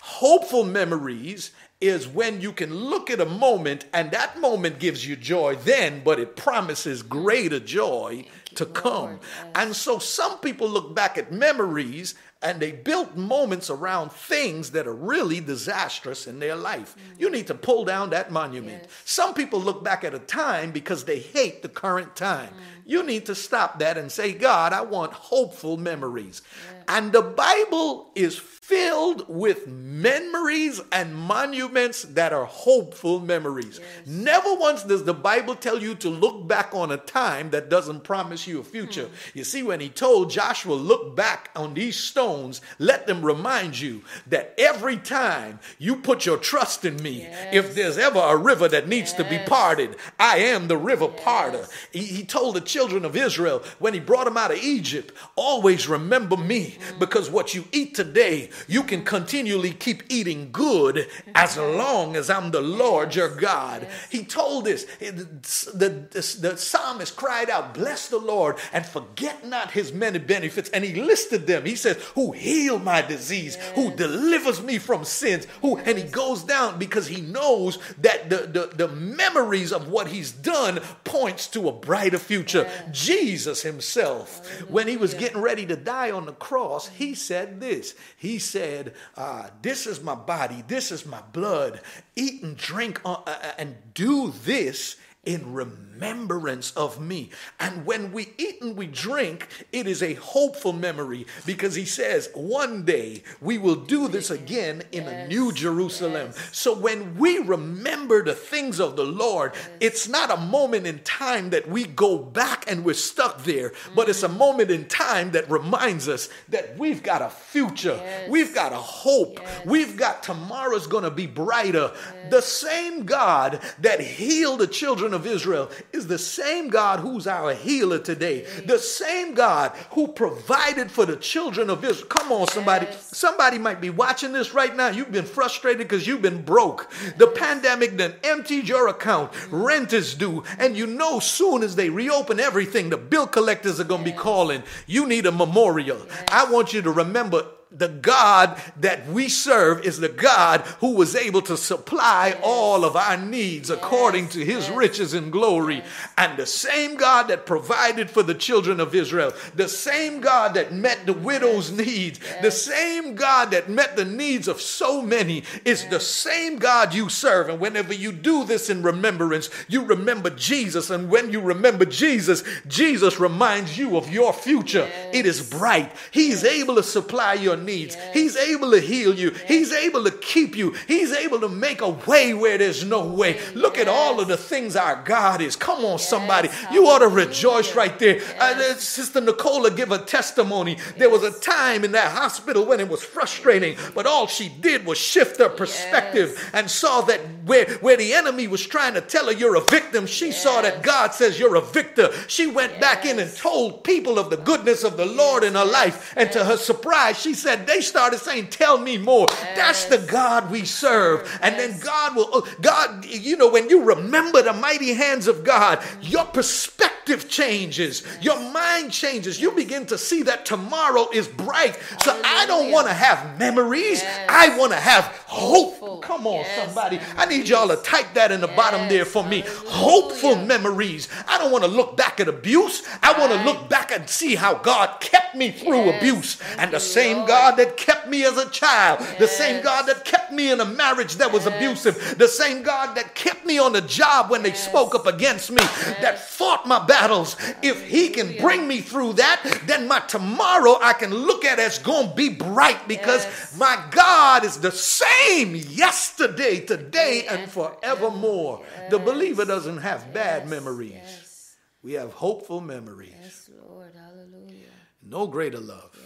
Hopeful 0.00 0.64
memories 0.64 1.52
is 1.80 2.06
when 2.06 2.40
you 2.40 2.52
can 2.52 2.74
look 2.74 3.10
at 3.10 3.20
a 3.20 3.26
moment 3.26 3.86
and 3.92 4.10
that 4.10 4.38
moment 4.40 4.78
gives 4.78 5.06
you 5.06 5.16
joy 5.16 5.56
then, 5.56 6.02
but 6.04 6.18
it 6.18 6.36
promises 6.36 7.02
greater 7.02 7.60
joy 7.60 8.24
to 8.56 8.66
come. 8.66 9.20
And 9.54 9.74
so 9.74 9.98
some 9.98 10.38
people 10.38 10.68
look 10.68 10.94
back 10.94 11.16
at 11.18 11.32
memories 11.32 12.14
and 12.42 12.60
they 12.60 12.70
built 12.70 13.16
moments 13.16 13.70
around 13.70 14.12
things 14.12 14.72
that 14.72 14.86
are 14.86 14.94
really 14.94 15.40
disastrous 15.40 16.26
in 16.26 16.38
their 16.38 16.54
life. 16.54 16.94
Mm-hmm. 16.94 17.22
You 17.22 17.30
need 17.30 17.46
to 17.46 17.54
pull 17.54 17.84
down 17.84 18.10
that 18.10 18.30
monument. 18.30 18.82
Yes. 18.82 19.02
Some 19.04 19.32
people 19.32 19.60
look 19.60 19.82
back 19.82 20.04
at 20.04 20.14
a 20.14 20.18
time 20.18 20.70
because 20.70 21.04
they 21.04 21.18
hate 21.18 21.62
the 21.62 21.68
current 21.68 22.14
time. 22.14 22.50
Mm-hmm. 22.50 22.60
You 22.84 23.02
need 23.02 23.26
to 23.26 23.34
stop 23.34 23.78
that 23.78 23.96
and 23.96 24.12
say, 24.12 24.32
God, 24.32 24.72
I 24.72 24.82
want 24.82 25.12
hopeful 25.12 25.76
memories. 25.76 26.42
And 26.88 27.10
the 27.10 27.22
Bible 27.22 28.12
is 28.14 28.38
filled 28.38 29.28
with 29.28 29.66
memories 29.66 30.80
and 30.92 31.16
monuments 31.16 32.02
that 32.02 32.32
are 32.32 32.44
hopeful 32.44 33.18
memories. 33.18 33.80
Yes. 33.80 34.06
Never 34.06 34.54
once 34.54 34.84
does 34.84 35.04
the 35.04 35.14
Bible 35.14 35.56
tell 35.56 35.80
you 35.80 35.96
to 35.96 36.10
look 36.10 36.46
back 36.46 36.74
on 36.74 36.92
a 36.92 36.96
time 36.96 37.50
that 37.50 37.70
doesn't 37.70 38.04
promise 38.04 38.45
you 38.46 38.60
a 38.60 38.64
future. 38.64 39.08
You 39.34 39.44
see, 39.44 39.62
when 39.62 39.80
he 39.80 39.88
told 39.88 40.30
Joshua, 40.30 40.74
look 40.74 41.16
back 41.16 41.50
on 41.56 41.74
these 41.74 41.96
stones, 41.96 42.60
let 42.78 43.06
them 43.06 43.24
remind 43.24 43.78
you 43.78 44.02
that 44.26 44.54
every 44.58 44.96
time 44.96 45.58
you 45.78 45.96
put 45.96 46.26
your 46.26 46.36
trust 46.36 46.84
in 46.84 47.02
me, 47.02 47.20
yes. 47.20 47.54
if 47.54 47.74
there's 47.74 47.98
ever 47.98 48.18
a 48.18 48.36
river 48.36 48.68
that 48.68 48.88
needs 48.88 49.12
yes. 49.12 49.22
to 49.22 49.24
be 49.28 49.38
parted, 49.46 49.96
I 50.18 50.38
am 50.38 50.68
the 50.68 50.76
river 50.76 51.08
parter. 51.08 51.68
He, 51.92 52.04
he, 52.04 52.26
told 52.26 52.56
the 52.56 52.60
children 52.60 53.04
of 53.04 53.16
Israel 53.16 53.62
when 53.78 53.94
he 53.94 54.00
brought 54.00 54.24
them 54.24 54.36
out 54.36 54.50
of 54.50 54.58
Egypt, 54.58 55.12
always 55.36 55.88
remember 55.88 56.36
me 56.36 56.76
mm. 56.78 56.98
because 56.98 57.30
what 57.30 57.54
you 57.54 57.64
eat 57.72 57.94
today 57.94 58.50
you 58.66 58.82
can 58.82 59.04
continually 59.04 59.72
keep 59.72 60.02
eating 60.08 60.50
good 60.52 61.08
as 61.34 61.56
long 61.56 62.16
as 62.16 62.28
I'm 62.28 62.50
the 62.50 62.60
Lord 62.60 63.14
your 63.14 63.34
God. 63.34 63.86
He 64.10 64.24
told 64.24 64.64
this. 64.64 64.84
The, 64.98 65.88
the, 66.10 66.38
the 66.40 66.56
psalmist 66.56 67.16
cried 67.16 67.50
out, 67.50 67.74
Bless 67.74 68.08
the 68.08 68.18
Lord 68.18 68.35
and 68.72 68.84
forget 68.84 69.46
not 69.46 69.72
his 69.72 69.92
many 69.92 70.18
benefits. 70.18 70.68
And 70.70 70.84
he 70.84 70.94
listed 71.00 71.46
them. 71.46 71.64
He 71.64 71.76
says, 71.76 71.96
Who 72.14 72.32
healed 72.32 72.84
my 72.84 73.02
disease, 73.02 73.56
who 73.74 73.94
delivers 73.94 74.62
me 74.62 74.78
from 74.78 75.04
sins, 75.04 75.46
who, 75.62 75.78
and 75.78 75.98
he 75.98 76.04
goes 76.04 76.42
down 76.42 76.78
because 76.78 77.06
he 77.06 77.20
knows 77.20 77.78
that 77.98 78.30
the, 78.30 78.38
the, 78.46 78.86
the 78.86 78.88
memories 78.88 79.72
of 79.72 79.88
what 79.88 80.08
he's 80.08 80.32
done 80.32 80.80
points 81.04 81.48
to 81.48 81.68
a 81.68 81.72
brighter 81.72 82.18
future. 82.18 82.70
Jesus 82.90 83.62
himself, 83.62 84.46
when 84.68 84.88
he 84.88 84.96
was 84.96 85.14
getting 85.14 85.40
ready 85.40 85.66
to 85.66 85.76
die 85.76 86.10
on 86.10 86.26
the 86.26 86.32
cross, 86.32 86.88
he 86.88 87.14
said 87.14 87.60
this. 87.60 87.94
He 88.16 88.38
said, 88.38 88.94
uh, 89.16 89.48
This 89.62 89.86
is 89.86 90.02
my 90.02 90.14
body, 90.14 90.62
this 90.66 90.92
is 90.92 91.06
my 91.06 91.20
blood. 91.32 91.80
Eat 92.14 92.42
and 92.42 92.56
drink 92.56 93.00
uh, 93.04 93.22
uh, 93.26 93.52
and 93.58 93.76
do 93.94 94.32
this 94.44 94.96
in 95.26 95.52
remembrance 95.52 96.70
of 96.72 97.00
me. 97.00 97.30
And 97.58 97.84
when 97.84 98.12
we 98.12 98.32
eat 98.38 98.62
and 98.62 98.76
we 98.76 98.86
drink, 98.86 99.48
it 99.72 99.86
is 99.86 100.02
a 100.02 100.14
hopeful 100.14 100.72
memory 100.72 101.26
because 101.44 101.74
he 101.74 101.84
says, 101.84 102.30
one 102.34 102.84
day 102.84 103.24
we 103.40 103.58
will 103.58 103.74
do 103.74 104.06
this 104.06 104.30
again 104.30 104.82
in 104.92 105.04
yes, 105.04 105.12
a 105.12 105.28
new 105.28 105.52
Jerusalem. 105.52 106.30
Yes. 106.32 106.56
So 106.56 106.78
when 106.78 107.16
we 107.16 107.38
remember 107.38 108.22
the 108.22 108.34
things 108.34 108.78
of 108.78 108.96
the 108.96 109.04
Lord, 109.04 109.52
yes. 109.54 109.70
it's 109.80 110.08
not 110.08 110.30
a 110.30 110.36
moment 110.36 110.86
in 110.86 111.00
time 111.00 111.50
that 111.50 111.68
we 111.68 111.84
go 111.84 112.18
back 112.18 112.70
and 112.70 112.84
we're 112.84 112.94
stuck 112.94 113.42
there, 113.42 113.70
mm-hmm. 113.70 113.94
but 113.96 114.08
it's 114.08 114.22
a 114.22 114.28
mm. 114.28 114.36
moment 114.36 114.70
in 114.70 114.86
time 114.86 115.32
that 115.32 115.50
reminds 115.50 116.08
us 116.08 116.28
that 116.50 116.78
we've 116.78 117.02
got 117.02 117.20
a 117.20 117.30
future, 117.30 118.00
we've 118.28 118.54
got 118.54 118.72
a 118.72 118.76
hope, 118.76 119.40
we've 119.64 119.96
got 119.96 120.22
tomorrow's 120.22 120.86
gonna 120.86 121.10
be 121.10 121.26
brighter. 121.26 121.90
The 122.30 122.42
same 122.42 123.04
God 123.04 123.60
that 123.80 124.00
healed 124.00 124.60
the 124.60 124.66
children 124.68 125.14
of 125.16 125.26
Israel 125.26 125.68
is 125.92 126.06
the 126.06 126.18
same 126.18 126.68
God 126.68 127.00
who's 127.00 127.26
our 127.26 127.54
healer 127.54 127.98
today. 127.98 128.46
The 128.64 128.78
same 128.78 129.34
God 129.34 129.72
who 129.90 130.06
provided 130.08 130.90
for 130.90 131.04
the 131.04 131.16
children 131.16 131.68
of 131.68 131.84
Israel. 131.84 132.06
Come 132.06 132.30
on, 132.30 132.46
somebody. 132.46 132.86
Yes. 132.86 133.16
Somebody 133.16 133.58
might 133.58 133.80
be 133.80 133.90
watching 133.90 134.32
this 134.32 134.54
right 134.54 134.76
now. 134.76 134.90
You've 134.90 135.10
been 135.10 135.24
frustrated 135.24 135.88
because 135.88 136.06
you've 136.06 136.22
been 136.22 136.42
broke. 136.42 136.88
The 137.16 137.26
pandemic 137.26 137.96
then 137.96 138.14
emptied 138.22 138.68
your 138.68 138.86
account. 138.88 139.32
Rent 139.50 139.92
is 139.92 140.14
due. 140.14 140.44
And 140.58 140.76
you 140.76 140.86
know, 140.86 141.18
soon 141.18 141.64
as 141.64 141.74
they 141.74 141.90
reopen 141.90 142.38
everything, 142.38 142.90
the 142.90 142.96
bill 142.96 143.26
collectors 143.26 143.80
are 143.80 143.84
going 143.84 144.04
to 144.04 144.10
yes. 144.10 144.16
be 144.16 144.22
calling. 144.22 144.62
You 144.86 145.08
need 145.08 145.26
a 145.26 145.32
memorial. 145.32 145.98
Yes. 146.06 146.24
I 146.30 146.50
want 146.50 146.72
you 146.72 146.82
to 146.82 146.92
remember 146.92 147.46
the 147.78 147.88
God 147.88 148.60
that 148.80 149.06
we 149.08 149.28
serve 149.28 149.84
is 149.84 149.98
the 149.98 150.08
God 150.08 150.62
who 150.80 150.94
was 150.94 151.14
able 151.14 151.42
to 151.42 151.56
supply 151.56 152.28
yes. 152.28 152.40
all 152.42 152.84
of 152.84 152.96
our 152.96 153.16
needs 153.16 153.68
yes. 153.68 153.78
according 153.78 154.28
to 154.28 154.44
his 154.44 154.68
yes. 154.68 154.76
riches 154.76 155.14
and 155.14 155.30
glory. 155.30 155.82
And 156.16 156.38
the 156.38 156.46
same 156.46 156.96
God 156.96 157.28
that 157.28 157.46
provided 157.46 158.10
for 158.10 158.22
the 158.22 158.34
children 158.34 158.80
of 158.80 158.94
Israel, 158.94 159.32
the 159.54 159.68
same 159.68 160.20
God 160.20 160.54
that 160.54 160.72
met 160.72 161.06
the 161.06 161.12
widow's 161.12 161.70
needs, 161.70 162.20
the 162.42 162.50
same 162.50 163.14
God 163.14 163.50
that 163.50 163.68
met 163.68 163.96
the 163.96 164.04
needs 164.04 164.48
of 164.48 164.60
so 164.60 165.02
many 165.02 165.44
is 165.64 165.86
the 165.88 166.00
same 166.00 166.56
God 166.56 166.94
you 166.94 167.08
serve. 167.08 167.48
And 167.48 167.60
whenever 167.60 167.92
you 167.92 168.12
do 168.12 168.44
this 168.44 168.70
in 168.70 168.82
remembrance, 168.82 169.50
you 169.68 169.84
remember 169.84 170.30
Jesus. 170.30 170.90
And 170.90 171.10
when 171.10 171.30
you 171.30 171.40
remember 171.40 171.84
Jesus, 171.84 172.42
Jesus 172.66 173.20
reminds 173.20 173.76
you 173.76 173.96
of 173.96 174.10
your 174.10 174.32
future. 174.32 174.88
It 175.12 175.26
is 175.26 175.48
bright. 175.48 175.92
He's 176.10 176.44
able 176.44 176.76
to 176.76 176.82
supply 176.82 177.34
your 177.34 177.56
needs. 177.66 177.96
Yes. 177.96 178.14
He's 178.14 178.36
able 178.36 178.70
to 178.70 178.80
heal 178.80 179.14
you. 179.14 179.32
He's 179.46 179.72
able 179.72 180.04
to 180.04 180.10
keep 180.10 180.56
you. 180.56 180.74
He's 180.86 181.12
able 181.12 181.40
to 181.40 181.48
make 181.48 181.82
a 181.82 181.90
way 181.90 182.32
where 182.32 182.56
there's 182.56 182.84
no 182.84 183.04
way. 183.04 183.38
Look 183.54 183.76
at 183.76 183.88
all 183.88 184.20
of 184.20 184.28
the 184.28 184.36
things 184.36 184.76
our 184.76 185.02
God 185.04 185.40
is. 185.40 185.56
Come 185.56 185.84
on, 185.84 185.98
somebody. 185.98 186.48
You 186.72 186.86
ought 186.86 187.00
to 187.00 187.08
rejoice 187.08 187.74
right 187.74 187.98
there. 187.98 188.20
Uh, 188.38 188.74
Sister 188.74 189.20
Nicola 189.20 189.70
give 189.70 189.92
a 189.92 189.98
testimony. 189.98 190.78
There 190.96 191.10
was 191.10 191.22
a 191.22 191.38
time 191.40 191.84
in 191.84 191.92
that 191.92 192.12
hospital 192.12 192.64
when 192.64 192.80
it 192.80 192.88
was 192.88 193.02
frustrating, 193.02 193.76
but 193.94 194.06
all 194.06 194.26
she 194.26 194.48
did 194.48 194.86
was 194.86 194.98
shift 194.98 195.38
her 195.38 195.48
perspective 195.48 196.50
and 196.52 196.70
saw 196.70 197.00
that 197.02 197.20
where, 197.44 197.66
where 197.78 197.96
the 197.96 198.14
enemy 198.14 198.48
was 198.48 198.64
trying 198.66 198.94
to 198.94 199.00
tell 199.00 199.26
her 199.26 199.32
you're 199.32 199.56
a 199.56 199.60
victim, 199.60 200.06
she 200.06 200.32
saw 200.32 200.62
that 200.62 200.82
God 200.82 201.14
says 201.14 201.38
you're 201.38 201.56
a 201.56 201.60
victor. 201.60 202.10
She 202.28 202.46
went 202.46 202.80
back 202.80 203.04
in 203.04 203.18
and 203.18 203.34
told 203.36 203.84
people 203.84 204.18
of 204.18 204.30
the 204.30 204.36
goodness 204.36 204.84
of 204.84 204.96
the 204.96 205.06
Lord 205.06 205.44
in 205.44 205.54
her 205.54 205.64
life. 205.64 206.12
And 206.16 206.30
to 206.32 206.44
her 206.44 206.56
surprise, 206.56 207.18
she 207.18 207.34
said, 207.34 207.45
they 207.54 207.80
started 207.80 208.18
saying, 208.18 208.48
Tell 208.48 208.78
me 208.78 208.98
more. 208.98 209.26
That's 209.54 209.84
the 209.84 209.98
God 209.98 210.50
we 210.50 210.64
serve. 210.64 211.38
And 211.42 211.54
then 211.58 211.78
God 211.80 212.16
will, 212.16 212.28
oh, 212.32 212.48
God, 212.60 213.04
you 213.04 213.36
know, 213.36 213.48
when 213.50 213.68
you 213.70 213.82
remember 213.84 214.42
the 214.42 214.52
mighty 214.52 214.92
hands 214.94 215.28
of 215.28 215.44
God, 215.44 215.82
your 216.02 216.24
perspective 216.24 217.28
changes, 217.28 218.02
your 218.20 218.38
mind 218.52 218.90
changes. 218.92 219.40
You 219.40 219.52
begin 219.52 219.86
to 219.86 219.98
see 219.98 220.22
that 220.24 220.44
tomorrow 220.44 221.08
is 221.12 221.28
bright. 221.28 221.78
So 222.02 222.20
I 222.24 222.46
don't 222.46 222.72
want 222.72 222.88
to 222.88 222.92
have 222.94 223.38
memories, 223.38 224.02
Yes. 224.02 224.26
I 224.28 224.58
want 224.58 224.72
to 224.72 224.78
have 224.78 225.04
hope. 225.26 225.66
Hopeful. 225.76 225.98
Come 225.98 226.26
on, 226.26 226.40
Yes. 226.40 226.64
somebody. 226.66 226.98
I 227.16 227.26
need 227.26 227.48
y'all 227.48 227.68
to 227.68 227.76
type 227.76 228.14
that 228.14 228.32
in 228.32 228.40
the 228.40 228.48
bottom 228.48 228.88
there 228.88 228.98
Yes. 229.04 229.08
for 229.08 229.22
me. 229.24 229.40
Hallelujah. 229.42 229.70
Hopeful 229.70 230.36
memories. 230.36 231.08
I 231.28 231.38
don't 231.38 231.50
want 231.52 231.64
to 231.64 231.70
look 231.70 231.96
back 231.96 232.18
at 232.20 232.28
abuse. 232.28 232.82
I 233.02 233.18
want 233.18 233.32
to 233.32 233.42
look 233.44 233.68
back 233.68 233.92
and 233.92 234.08
see 234.08 234.34
how 234.34 234.54
God 234.54 235.00
kept 235.00 235.34
me 235.34 235.50
through 235.52 235.84
Yes. 235.86 235.96
abuse. 236.02 236.34
Thank 236.36 236.60
And 236.62 236.72
the 236.72 236.80
same 236.80 237.16
Lord. 237.18 237.28
God 237.28 237.35
that 237.56 237.76
kept 237.76 238.08
me 238.08 238.24
as 238.24 238.36
a 238.36 238.48
child, 238.50 239.00
the 239.18 239.26
same 239.28 239.62
God 239.62 239.86
that 239.86 240.04
kept 240.04 240.32
me 240.32 240.50
in 240.50 240.60
a 240.60 240.64
marriage 240.64 241.16
that 241.16 241.32
was 241.32 241.44
Yes. 241.46 241.54
abusive, 241.56 242.18
the 242.18 242.28
same 242.28 242.62
God 242.62 242.94
that 242.96 243.14
kept 243.14 243.44
me 243.46 243.58
on 243.58 243.72
the 243.72 243.80
job 243.80 244.30
when 244.30 244.42
they 244.42 244.52
spoke 244.52 244.94
up 244.94 245.06
against 245.06 245.50
me, 245.50 245.62
that 246.00 246.18
fought 246.18 246.66
my 246.66 246.84
battles. 246.84 247.36
If 247.62 247.82
He 247.86 248.08
can 248.10 248.36
bring 248.38 248.66
me 248.68 248.80
through 248.80 249.14
that, 249.14 249.40
then 249.66 249.86
my 249.88 250.00
tomorrow 250.00 250.78
I 250.82 250.92
can 250.92 251.12
look 251.14 251.44
at 251.44 251.58
as 251.58 251.78
going 251.78 252.08
to 252.10 252.14
be 252.14 252.28
bright 252.30 252.86
because 252.88 253.24
Yes. 253.24 253.56
my 253.56 253.76
God 253.90 254.44
is 254.44 254.58
the 254.60 254.72
same 254.72 255.54
yesterday, 255.56 256.60
today, 256.60 257.26
and 257.28 257.50
forevermore. 257.50 258.58
forever. 258.58 258.90
The 258.90 258.98
believer 258.98 259.44
doesn't 259.44 259.78
have 259.78 260.12
bad 260.12 260.48
memories. 260.48 260.92
Yes. 260.94 261.56
We 261.82 261.92
have 261.94 262.12
hopeful 262.14 262.60
memories. 262.60 263.14
Yes, 263.22 263.48
Lord. 263.68 263.92
Hallelujah. 263.94 264.74
No 265.08 265.26
greater 265.28 265.60
love 265.60 265.90
Yes. 265.94 266.02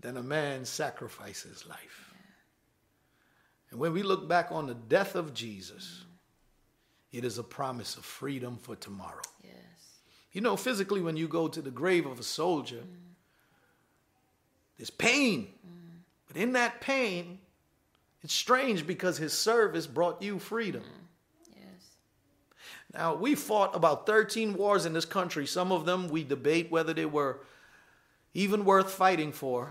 Than 0.00 0.16
a 0.16 0.22
man 0.22 0.64
sacrifice 0.64 1.42
his 1.42 1.66
life. 1.66 2.14
And 3.70 3.78
when 3.78 3.92
we 3.92 4.02
look 4.02 4.28
back 4.28 4.48
on 4.50 4.66
the 4.66 4.74
death 4.74 5.14
of 5.14 5.32
Jesus, 5.34 6.04
it 7.12 7.24
is 7.24 7.38
a 7.38 7.42
promise 7.42 7.96
of 7.96 8.04
freedom 8.04 8.56
for 8.56 8.76
tomorrow. 8.76 9.22
Yes. 9.42 9.54
You 10.32 10.40
know, 10.40 10.56
physically, 10.56 11.00
when 11.00 11.16
you 11.16 11.28
go 11.28 11.48
to 11.48 11.62
the 11.62 11.70
grave 11.70 12.06
of 12.06 12.18
a 12.18 12.24
soldier, 12.24 12.82
there's 14.76 14.90
pain. 14.90 15.48
But 16.26 16.36
in 16.36 16.52
that 16.52 16.80
pain, 16.80 17.38
it's 18.22 18.34
strange 18.34 18.86
because 18.86 19.18
his 19.18 19.32
service 19.32 19.86
brought 19.86 20.22
you 20.22 20.38
freedom. 20.38 20.84
Yes. 21.54 21.96
Now, 22.94 23.14
we 23.14 23.34
fought 23.34 23.74
about 23.74 24.06
13 24.06 24.54
wars 24.54 24.86
in 24.86 24.92
this 24.92 25.04
country. 25.04 25.46
Some 25.46 25.72
of 25.72 25.86
them 25.86 26.08
we 26.08 26.22
debate 26.22 26.70
whether 26.70 26.94
they 26.94 27.06
were 27.06 27.40
even 28.34 28.64
worth 28.64 28.90
fighting 28.90 29.32
for. 29.32 29.70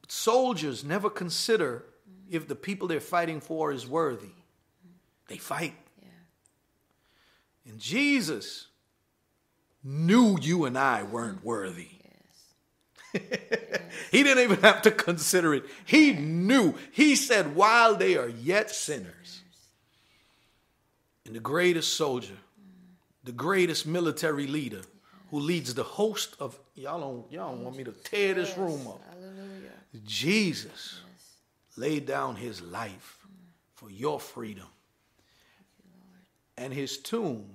But 0.00 0.12
soldiers 0.12 0.84
never 0.84 1.10
consider 1.10 1.84
hmm. 2.04 2.34
if 2.34 2.48
the 2.48 2.54
people 2.54 2.88
they're 2.88 3.00
fighting 3.00 3.40
for 3.40 3.72
is 3.72 3.86
worthy. 3.86 4.26
Hmm. 4.26 4.92
They 5.28 5.38
fight. 5.38 5.74
Yeah. 6.00 6.08
And 7.70 7.78
Jesus 7.78 8.66
knew 9.82 10.38
you 10.40 10.64
and 10.64 10.78
I 10.78 11.02
weren't 11.02 11.44
worthy. 11.44 11.88
he 14.10 14.22
didn't 14.22 14.42
even 14.42 14.60
have 14.60 14.82
to 14.82 14.90
consider 14.90 15.54
it. 15.54 15.64
He 15.84 16.12
knew. 16.12 16.74
He 16.92 17.14
said, 17.14 17.54
while 17.54 17.94
they 17.94 18.16
are 18.16 18.28
yet 18.28 18.70
sinners, 18.70 19.42
and 21.26 21.34
the 21.34 21.40
greatest 21.40 21.94
soldier, 21.94 22.36
the 23.24 23.32
greatest 23.32 23.86
military 23.86 24.46
leader 24.46 24.80
who 25.30 25.40
leads 25.40 25.74
the 25.74 25.82
host 25.82 26.36
of 26.40 26.58
y'all 26.74 27.00
don't 27.00 27.30
y'all 27.32 27.52
don't 27.54 27.64
want 27.64 27.76
me 27.76 27.84
to 27.84 27.92
tear 27.92 28.34
this 28.34 28.56
room 28.56 28.86
up. 28.86 29.00
Hallelujah. 29.10 29.70
Jesus 30.04 31.00
laid 31.76 32.06
down 32.06 32.36
his 32.36 32.60
life 32.62 33.18
for 33.74 33.90
your 33.90 34.18
freedom. 34.20 34.66
And 36.56 36.72
his 36.72 36.98
tomb 36.98 37.46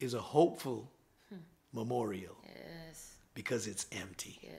is 0.00 0.14
a 0.14 0.20
hopeful 0.20 0.90
memorial 1.72 2.36
Yes. 2.44 3.12
because 3.34 3.66
it's 3.66 3.86
empty. 3.92 4.38
Yes. 4.42 4.52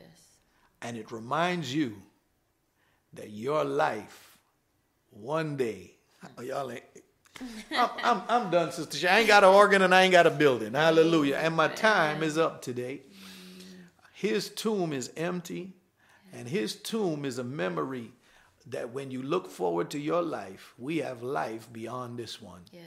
And 0.82 0.96
it 0.98 1.12
reminds 1.12 1.74
you 1.74 1.96
that 3.14 3.32
your 3.32 3.64
life 3.66 4.38
one 5.10 5.58
day, 5.58 5.96
oh, 6.38 6.42
y'all 6.42 6.72
ain't. 6.72 6.84
I'm, 7.72 7.90
I'm, 8.04 8.22
I'm 8.30 8.52
done, 8.52 8.72
Sister. 8.72 9.08
I 9.10 9.20
ain't 9.20 9.28
got 9.28 9.44
an 9.44 9.50
organ 9.50 9.82
and 9.82 9.96
I 9.96 10.04
ain't 10.04 10.12
got 10.12 10.28
a 10.28 10.30
building. 10.32 10.74
Hallelujah. 10.74 11.38
And 11.38 11.56
my 11.56 11.70
time 11.70 12.22
is 12.22 12.38
up 12.38 12.62
today. 12.62 13.02
His 14.20 14.50
tomb 14.50 14.92
is 14.92 15.14
empty, 15.16 15.72
and 16.34 16.46
his 16.46 16.76
tomb 16.76 17.24
is 17.24 17.38
a 17.38 17.44
memory 17.46 18.12
that 18.68 18.90
when 18.90 19.12
you 19.12 19.24
look 19.24 19.50
forward 19.50 19.90
to 19.92 19.98
your 19.98 20.22
life, 20.22 20.74
we 20.78 20.98
have 20.98 21.24
life 21.24 21.72
beyond 21.72 22.20
this 22.20 22.42
one. 22.42 22.64
Yes. 22.70 22.84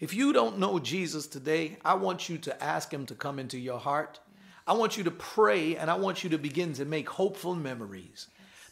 If 0.00 0.14
you 0.14 0.32
don't 0.32 0.58
know 0.58 0.78
Jesus 0.78 1.26
today, 1.26 1.76
I 1.84 1.96
want 1.96 2.30
you 2.30 2.38
to 2.38 2.64
ask 2.64 2.90
him 2.90 3.04
to 3.04 3.14
come 3.14 3.38
into 3.38 3.58
your 3.58 3.78
heart. 3.78 4.20
I 4.66 4.72
want 4.72 4.96
you 4.96 5.04
to 5.04 5.10
pray 5.10 5.76
and 5.76 5.90
I 5.90 5.96
want 5.96 6.24
you 6.24 6.30
to 6.30 6.38
begin 6.38 6.72
to 6.72 6.86
make 6.86 7.10
hopeful 7.10 7.54
memories. 7.54 8.28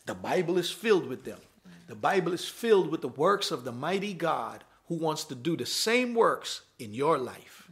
The 0.06 0.14
Bible 0.14 0.56
is 0.56 0.70
filled 0.70 1.06
with 1.06 1.24
them. 1.24 1.40
The 1.88 1.94
Bible 1.94 2.32
is 2.32 2.48
filled 2.48 2.90
with 2.90 3.02
the 3.02 3.08
works 3.08 3.50
of 3.50 3.64
the 3.64 3.72
mighty 3.72 4.14
God 4.14 4.64
who 4.86 4.94
wants 4.94 5.24
to 5.24 5.34
do 5.34 5.58
the 5.58 5.66
same 5.66 6.14
works 6.14 6.62
in 6.78 6.94
your 6.94 7.18
life. 7.18 7.68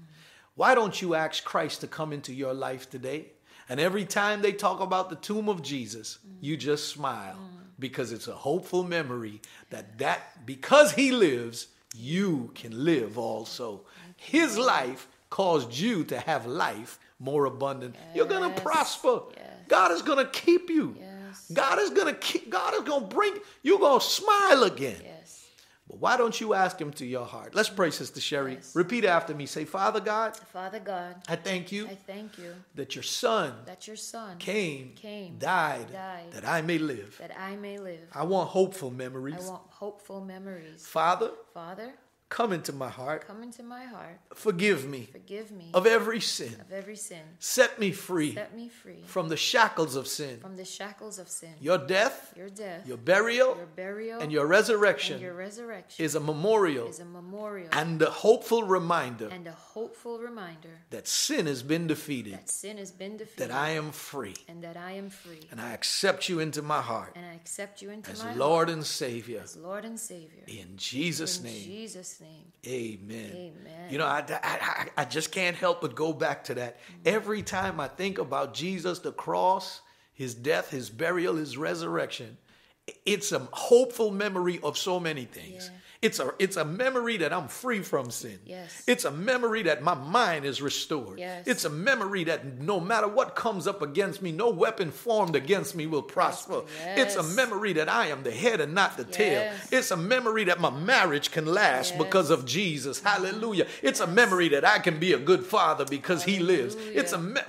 Why 0.57 0.75
don't 0.75 1.01
you 1.01 1.15
ask 1.15 1.43
Christ 1.43 1.81
to 1.81 1.87
come 1.87 2.13
into 2.13 2.35
your 2.35 2.53
life 2.53 2.91
today? 2.91 3.31
And 3.69 3.81
every 3.81 4.05
time 4.05 4.43
they 4.43 4.53
talk 4.53 4.81
about 4.81 5.11
the 5.11 5.17
tomb 5.17 5.49
of 5.49 5.63
Jesus, 5.63 6.19
you 6.41 6.57
just 6.57 6.89
smile 6.89 7.39
because 7.79 8.13
it's 8.13 8.29
a 8.29 8.35
hopeful 8.35 8.85
memory 8.85 9.41
that 9.71 9.99
that 9.99 10.47
because 10.47 10.93
he 10.93 11.13
lives, 11.13 11.69
you 11.97 12.51
can 12.55 12.85
live 12.85 13.19
also. 13.19 13.83
His 14.17 14.57
life 14.59 15.09
caused 15.31 15.77
you 15.77 16.05
to 16.05 16.19
have 16.21 16.47
life 16.47 16.99
more 17.19 17.47
abundant. 17.47 17.97
You're 18.15 18.27
going 18.27 18.53
to 18.53 18.61
prosper. 18.61 19.21
Yes. 19.37 19.47
God 19.69 19.93
is 19.93 20.03
going 20.03 20.19
to 20.19 20.31
keep 20.31 20.71
you. 20.71 20.97
Yes. 20.99 21.51
God 21.53 21.79
is 21.79 21.91
going 21.91 22.07
to 22.07 22.21
keep 22.21 22.51
God 22.51 22.75
is 22.75 22.83
going 22.83 23.09
to 23.09 23.15
bring 23.15 23.35
you're 23.63 23.79
going 23.79 24.01
to 24.01 24.07
smile 24.07 24.65
again. 24.65 24.97
Yes. 25.03 25.44
But 25.89 25.99
why 25.99 26.17
don't 26.17 26.41
you 26.41 26.55
ask 26.55 26.81
him 26.81 26.93
to 26.95 27.05
your 27.05 27.27
heart? 27.27 27.55
Let's 27.55 27.69
pray, 27.69 27.91
Sister 27.91 28.21
Sherry. 28.21 28.55
Yes. 28.55 28.75
Repeat 28.75 29.05
after 29.05 29.35
me. 29.35 29.45
Say, 29.45 29.65
Father 29.67 30.01
God, 30.01 30.35
Father 30.37 30.81
God, 30.81 31.17
I 31.29 31.37
thank 31.37 31.71
you 31.71 31.87
I 31.87 31.95
thank 31.95 32.39
you 32.39 32.55
that 32.75 32.95
your 32.97 33.03
son 33.03 33.53
that 33.67 33.87
your 33.87 33.97
son 33.97 34.39
came, 34.39 34.93
came, 34.97 35.37
died, 35.39 35.93
died, 35.93 36.33
that 36.33 36.49
I 36.49 36.63
may 36.63 36.79
live. 36.79 37.17
that 37.21 37.39
I 37.39 37.57
may 37.57 37.79
live. 37.79 38.09
I 38.13 38.25
want 38.25 38.49
hopeful 38.49 38.91
memories. 38.91 39.47
I 39.47 39.51
want 39.51 39.63
hopeful 39.69 40.25
memories. 40.25 40.87
Father, 40.87 41.31
Father, 41.53 41.93
come 42.35 42.53
into 42.53 42.73
my 42.73 42.89
heart. 42.89 43.21
come 43.29 43.43
into 43.45 43.63
my 43.63 43.85
heart. 43.85 44.19
Forgive 44.35 44.81
me 44.95 45.03
Forgive 45.13 45.53
me 45.53 45.71
of 45.73 45.87
every 45.87 46.21
sin. 46.21 46.55
of 46.67 46.73
every 46.73 46.97
sin. 46.97 47.23
Set 47.39 47.79
me 47.79 47.93
free 47.93 48.35
Set 48.35 48.53
me 48.57 48.69
free 48.69 49.03
from 49.07 49.29
the 49.29 49.37
shackles 49.37 49.95
of 49.95 50.07
sin. 50.09 50.41
from 50.41 50.57
the 50.57 50.65
shackles 50.65 51.21
of 51.21 51.29
sin. 51.29 51.55
Your 51.61 51.79
death, 51.79 52.33
Your 52.37 52.49
death, 52.51 52.87
your 52.89 52.97
burial, 52.97 53.57
your 53.57 53.67
burial, 53.85 54.21
and 54.21 54.33
your 54.33 54.43
and 54.47 54.51
resurrection 54.59 55.21
your 55.21 55.35
resurrection 55.35 56.05
is 56.05 56.17
a 56.17 56.21
memorial 56.21 56.89
is 56.89 56.99
a 56.99 57.05
memorial 57.05 57.69
and 57.73 58.03
a 58.03 58.11
hopeful 58.11 58.63
reminder 58.65 59.29
and 59.31 59.47
a 59.47 59.53
hopeful 59.75 60.19
reminder 60.19 60.75
that 60.91 61.07
sin 61.07 61.47
has 61.47 61.63
been 61.63 61.87
defeated, 61.87 62.33
that 62.35 62.51
sin 62.51 62.79
has 62.79 62.91
been 62.91 63.17
defeated 63.17 63.49
that 63.49 63.55
I 63.69 63.71
am 63.81 63.93
free, 63.93 64.35
and 64.49 64.59
that 64.65 64.77
I 64.77 64.93
am 65.03 65.09
free. 65.11 65.45
and 65.53 65.61
I 65.61 65.71
accept 65.79 66.29
you 66.29 66.41
into 66.41 66.63
my 66.63 66.81
heart 66.93 67.13
And 67.15 67.25
I 67.33 67.35
accept 67.35 67.81
you 67.83 67.91
into 67.91 68.11
as 68.11 68.25
my 68.25 68.35
Lord 68.35 68.69
heart 68.69 68.71
and 68.71 68.85
Savior. 68.85 69.41
as 69.45 69.57
Lord 69.57 69.85
and 69.85 69.99
Savior. 70.01 70.43
In 70.49 70.77
Jesus' 70.77 71.39
In 71.39 71.45
name, 71.45 71.65
Jesus' 71.77 72.21
name. 72.21 72.24
Amen. 72.67 73.31
Amen. 73.35 73.91
You 73.91 73.99
know, 73.99 74.07
I, 74.07 74.25
I, 74.29 74.39
I- 74.43 74.89
I 74.97 75.05
just 75.05 75.33
can't 75.33 75.57
help 75.57 75.81
but 75.81 75.95
go 75.95 76.13
back 76.13 76.45
to 76.45 76.55
that. 76.55 76.79
Mm-hmm. 76.81 77.01
Every 77.07 77.43
time 77.43 77.81
I 77.81 77.89
think 77.89 78.19
about 78.19 78.55
Jesus, 78.55 79.01
the 79.01 79.13
cross, 79.13 79.81
his 80.13 80.35
death, 80.35 80.71
his 80.71 80.89
burial, 80.91 81.35
his 81.37 81.57
resurrection, 81.57 82.37
it's 83.05 83.33
a 83.33 83.41
hopeful 83.53 84.11
memory 84.11 84.61
of 84.63 84.79
so 84.79 85.01
many 85.01 85.25
things. 85.25 85.71
Yeah. 85.73 85.79
It's 86.05 86.21
a 86.21 86.35
it's 86.39 86.59
a 86.59 86.65
memory 86.67 87.17
that 87.17 87.33
I'm 87.33 87.49
free 87.49 87.81
from 87.83 88.11
sin. 88.11 88.39
Yes. 88.45 88.83
It's 88.87 89.07
a 89.07 89.11
memory 89.11 89.63
that 89.63 89.83
my 89.83 89.95
mind 89.95 90.45
is 90.45 90.61
restored. 90.61 91.19
Yes. 91.19 91.47
It's 91.47 91.65
a 91.65 91.71
memory 91.71 92.25
that 92.25 92.61
no 92.61 92.79
matter 92.79 93.09
what 93.09 93.35
comes 93.35 93.67
up 93.67 93.81
against 93.81 94.21
me, 94.21 94.31
no 94.31 94.51
weapon 94.51 94.91
formed 94.91 95.35
against 95.35 95.75
me 95.75 95.87
will 95.87 96.03
prosper. 96.03 96.65
Yes. 96.79 96.99
It's 96.99 97.17
a 97.17 97.23
memory 97.35 97.73
that 97.73 97.89
I 97.89 98.09
am 98.09 98.23
the 98.23 98.31
head 98.31 98.61
and 98.61 98.75
not 98.75 98.99
the 98.99 99.05
tail. 99.05 99.41
Yes. 99.41 99.73
It's 99.73 99.91
a 99.93 99.97
memory 99.97 100.45
that 100.45 100.61
my 100.61 100.69
marriage 100.69 101.31
can 101.31 101.47
last 101.47 101.95
Yes. 101.95 102.03
because 102.05 102.29
of 102.29 102.45
Jesus. 102.45 103.01
Hallelujah. 103.01 103.67
It's 103.81 104.01
a 104.01 104.07
memory 104.07 104.49
that 104.51 104.65
I 104.67 104.81
can 104.81 104.99
be 104.99 105.15
a 105.15 105.19
good 105.19 105.43
father 105.47 105.87
because 105.87 106.23
he 106.25 106.39
lives. 106.39 106.75
It's 106.75 107.13
a 107.15 107.19
me- 107.19 107.41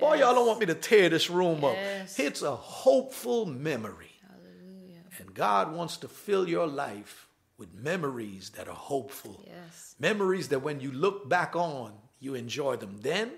boy, 0.00 0.14
y'all 0.14 0.34
don't 0.34 0.46
want 0.46 0.60
me 0.60 0.66
to 0.66 0.74
tear 0.74 1.10
this 1.10 1.28
room 1.28 1.60
Yes. 1.62 2.18
up. 2.18 2.24
It's 2.26 2.40
a 2.40 2.56
hopeful 2.56 3.44
memory. 3.44 4.12
Hallelujah. 4.26 5.02
And 5.18 5.34
God 5.34 5.72
wants 5.74 5.98
to 5.98 6.08
fill 6.08 6.48
your 6.48 6.66
life 6.66 7.25
with 7.58 7.74
memories 7.74 8.50
that 8.50 8.68
are 8.68 8.74
hopeful. 8.74 9.44
Yes. 9.46 9.94
Memories 9.98 10.48
that 10.48 10.60
when 10.62 10.80
you 10.80 10.92
look 10.92 11.28
back 11.28 11.56
on, 11.56 11.92
you 12.20 12.34
enjoy 12.34 12.76
them 12.76 12.98
then 13.00 13.32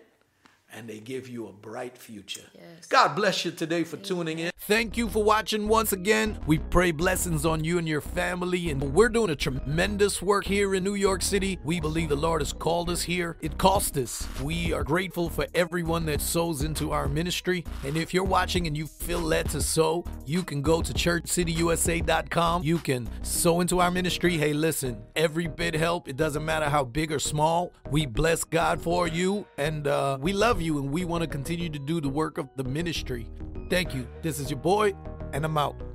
and 0.72 0.88
they 0.88 1.00
give 1.00 1.28
you 1.28 1.46
a 1.46 1.52
bright 1.52 1.96
future. 1.96 2.44
Yes. 2.54 2.86
God 2.88 3.14
bless 3.14 3.44
you 3.44 3.50
today 3.50 3.84
for 3.84 3.96
tuning 3.96 4.38
in. 4.38 4.50
Thank 4.68 4.98
you 4.98 5.08
for 5.08 5.24
watching 5.24 5.66
once 5.66 5.94
again. 5.94 6.38
We 6.46 6.58
pray 6.58 6.90
blessings 6.90 7.46
on 7.46 7.64
you 7.64 7.78
and 7.78 7.88
your 7.88 8.02
family. 8.02 8.68
And 8.68 8.92
we're 8.92 9.08
doing 9.08 9.30
a 9.30 9.36
tremendous 9.36 10.20
work 10.20 10.44
here 10.44 10.74
in 10.74 10.84
New 10.84 10.94
York 10.94 11.22
City. 11.22 11.58
We 11.64 11.80
believe 11.80 12.10
the 12.10 12.16
Lord 12.16 12.42
has 12.42 12.52
called 12.52 12.90
us 12.90 13.00
here. 13.00 13.38
It 13.40 13.56
cost 13.56 13.96
us. 13.96 14.28
We 14.42 14.74
are 14.74 14.84
grateful 14.84 15.30
for 15.30 15.46
everyone 15.54 16.04
that 16.06 16.20
sows 16.20 16.62
into 16.62 16.92
our 16.92 17.08
ministry. 17.08 17.64
And 17.82 17.96
if 17.96 18.12
you're 18.12 18.24
watching 18.24 18.66
and 18.66 18.76
you 18.76 18.86
feel 18.86 19.20
led 19.20 19.48
to 19.50 19.62
sow, 19.62 20.04
you 20.26 20.42
can 20.42 20.60
go 20.60 20.82
to 20.82 20.92
churchcityusa.com. 20.92 22.62
You 22.62 22.78
can 22.78 23.08
sow 23.24 23.62
into 23.62 23.80
our 23.80 23.90
ministry. 23.90 24.36
Hey, 24.36 24.52
listen, 24.52 25.02
every 25.16 25.46
bit 25.46 25.72
help. 25.72 26.08
It 26.08 26.18
doesn't 26.18 26.44
matter 26.44 26.68
how 26.68 26.84
big 26.84 27.10
or 27.10 27.18
small. 27.18 27.72
We 27.90 28.04
bless 28.04 28.44
God 28.44 28.82
for 28.82 29.08
you 29.08 29.46
and 29.56 29.86
uh, 29.86 30.18
we 30.20 30.34
love 30.58 30.66
you 30.66 30.78
and 30.78 30.90
we 30.90 31.04
want 31.04 31.22
to 31.22 31.28
continue 31.28 31.68
to 31.68 31.78
do 31.78 32.00
the 32.00 32.08
work 32.08 32.36
of 32.36 32.48
the 32.56 32.64
ministry. 32.64 33.28
Thank 33.70 33.94
you. 33.94 34.08
This 34.22 34.40
is 34.40 34.50
your 34.50 34.58
boy, 34.58 34.92
and 35.32 35.44
I'm 35.44 35.56
out. 35.56 35.87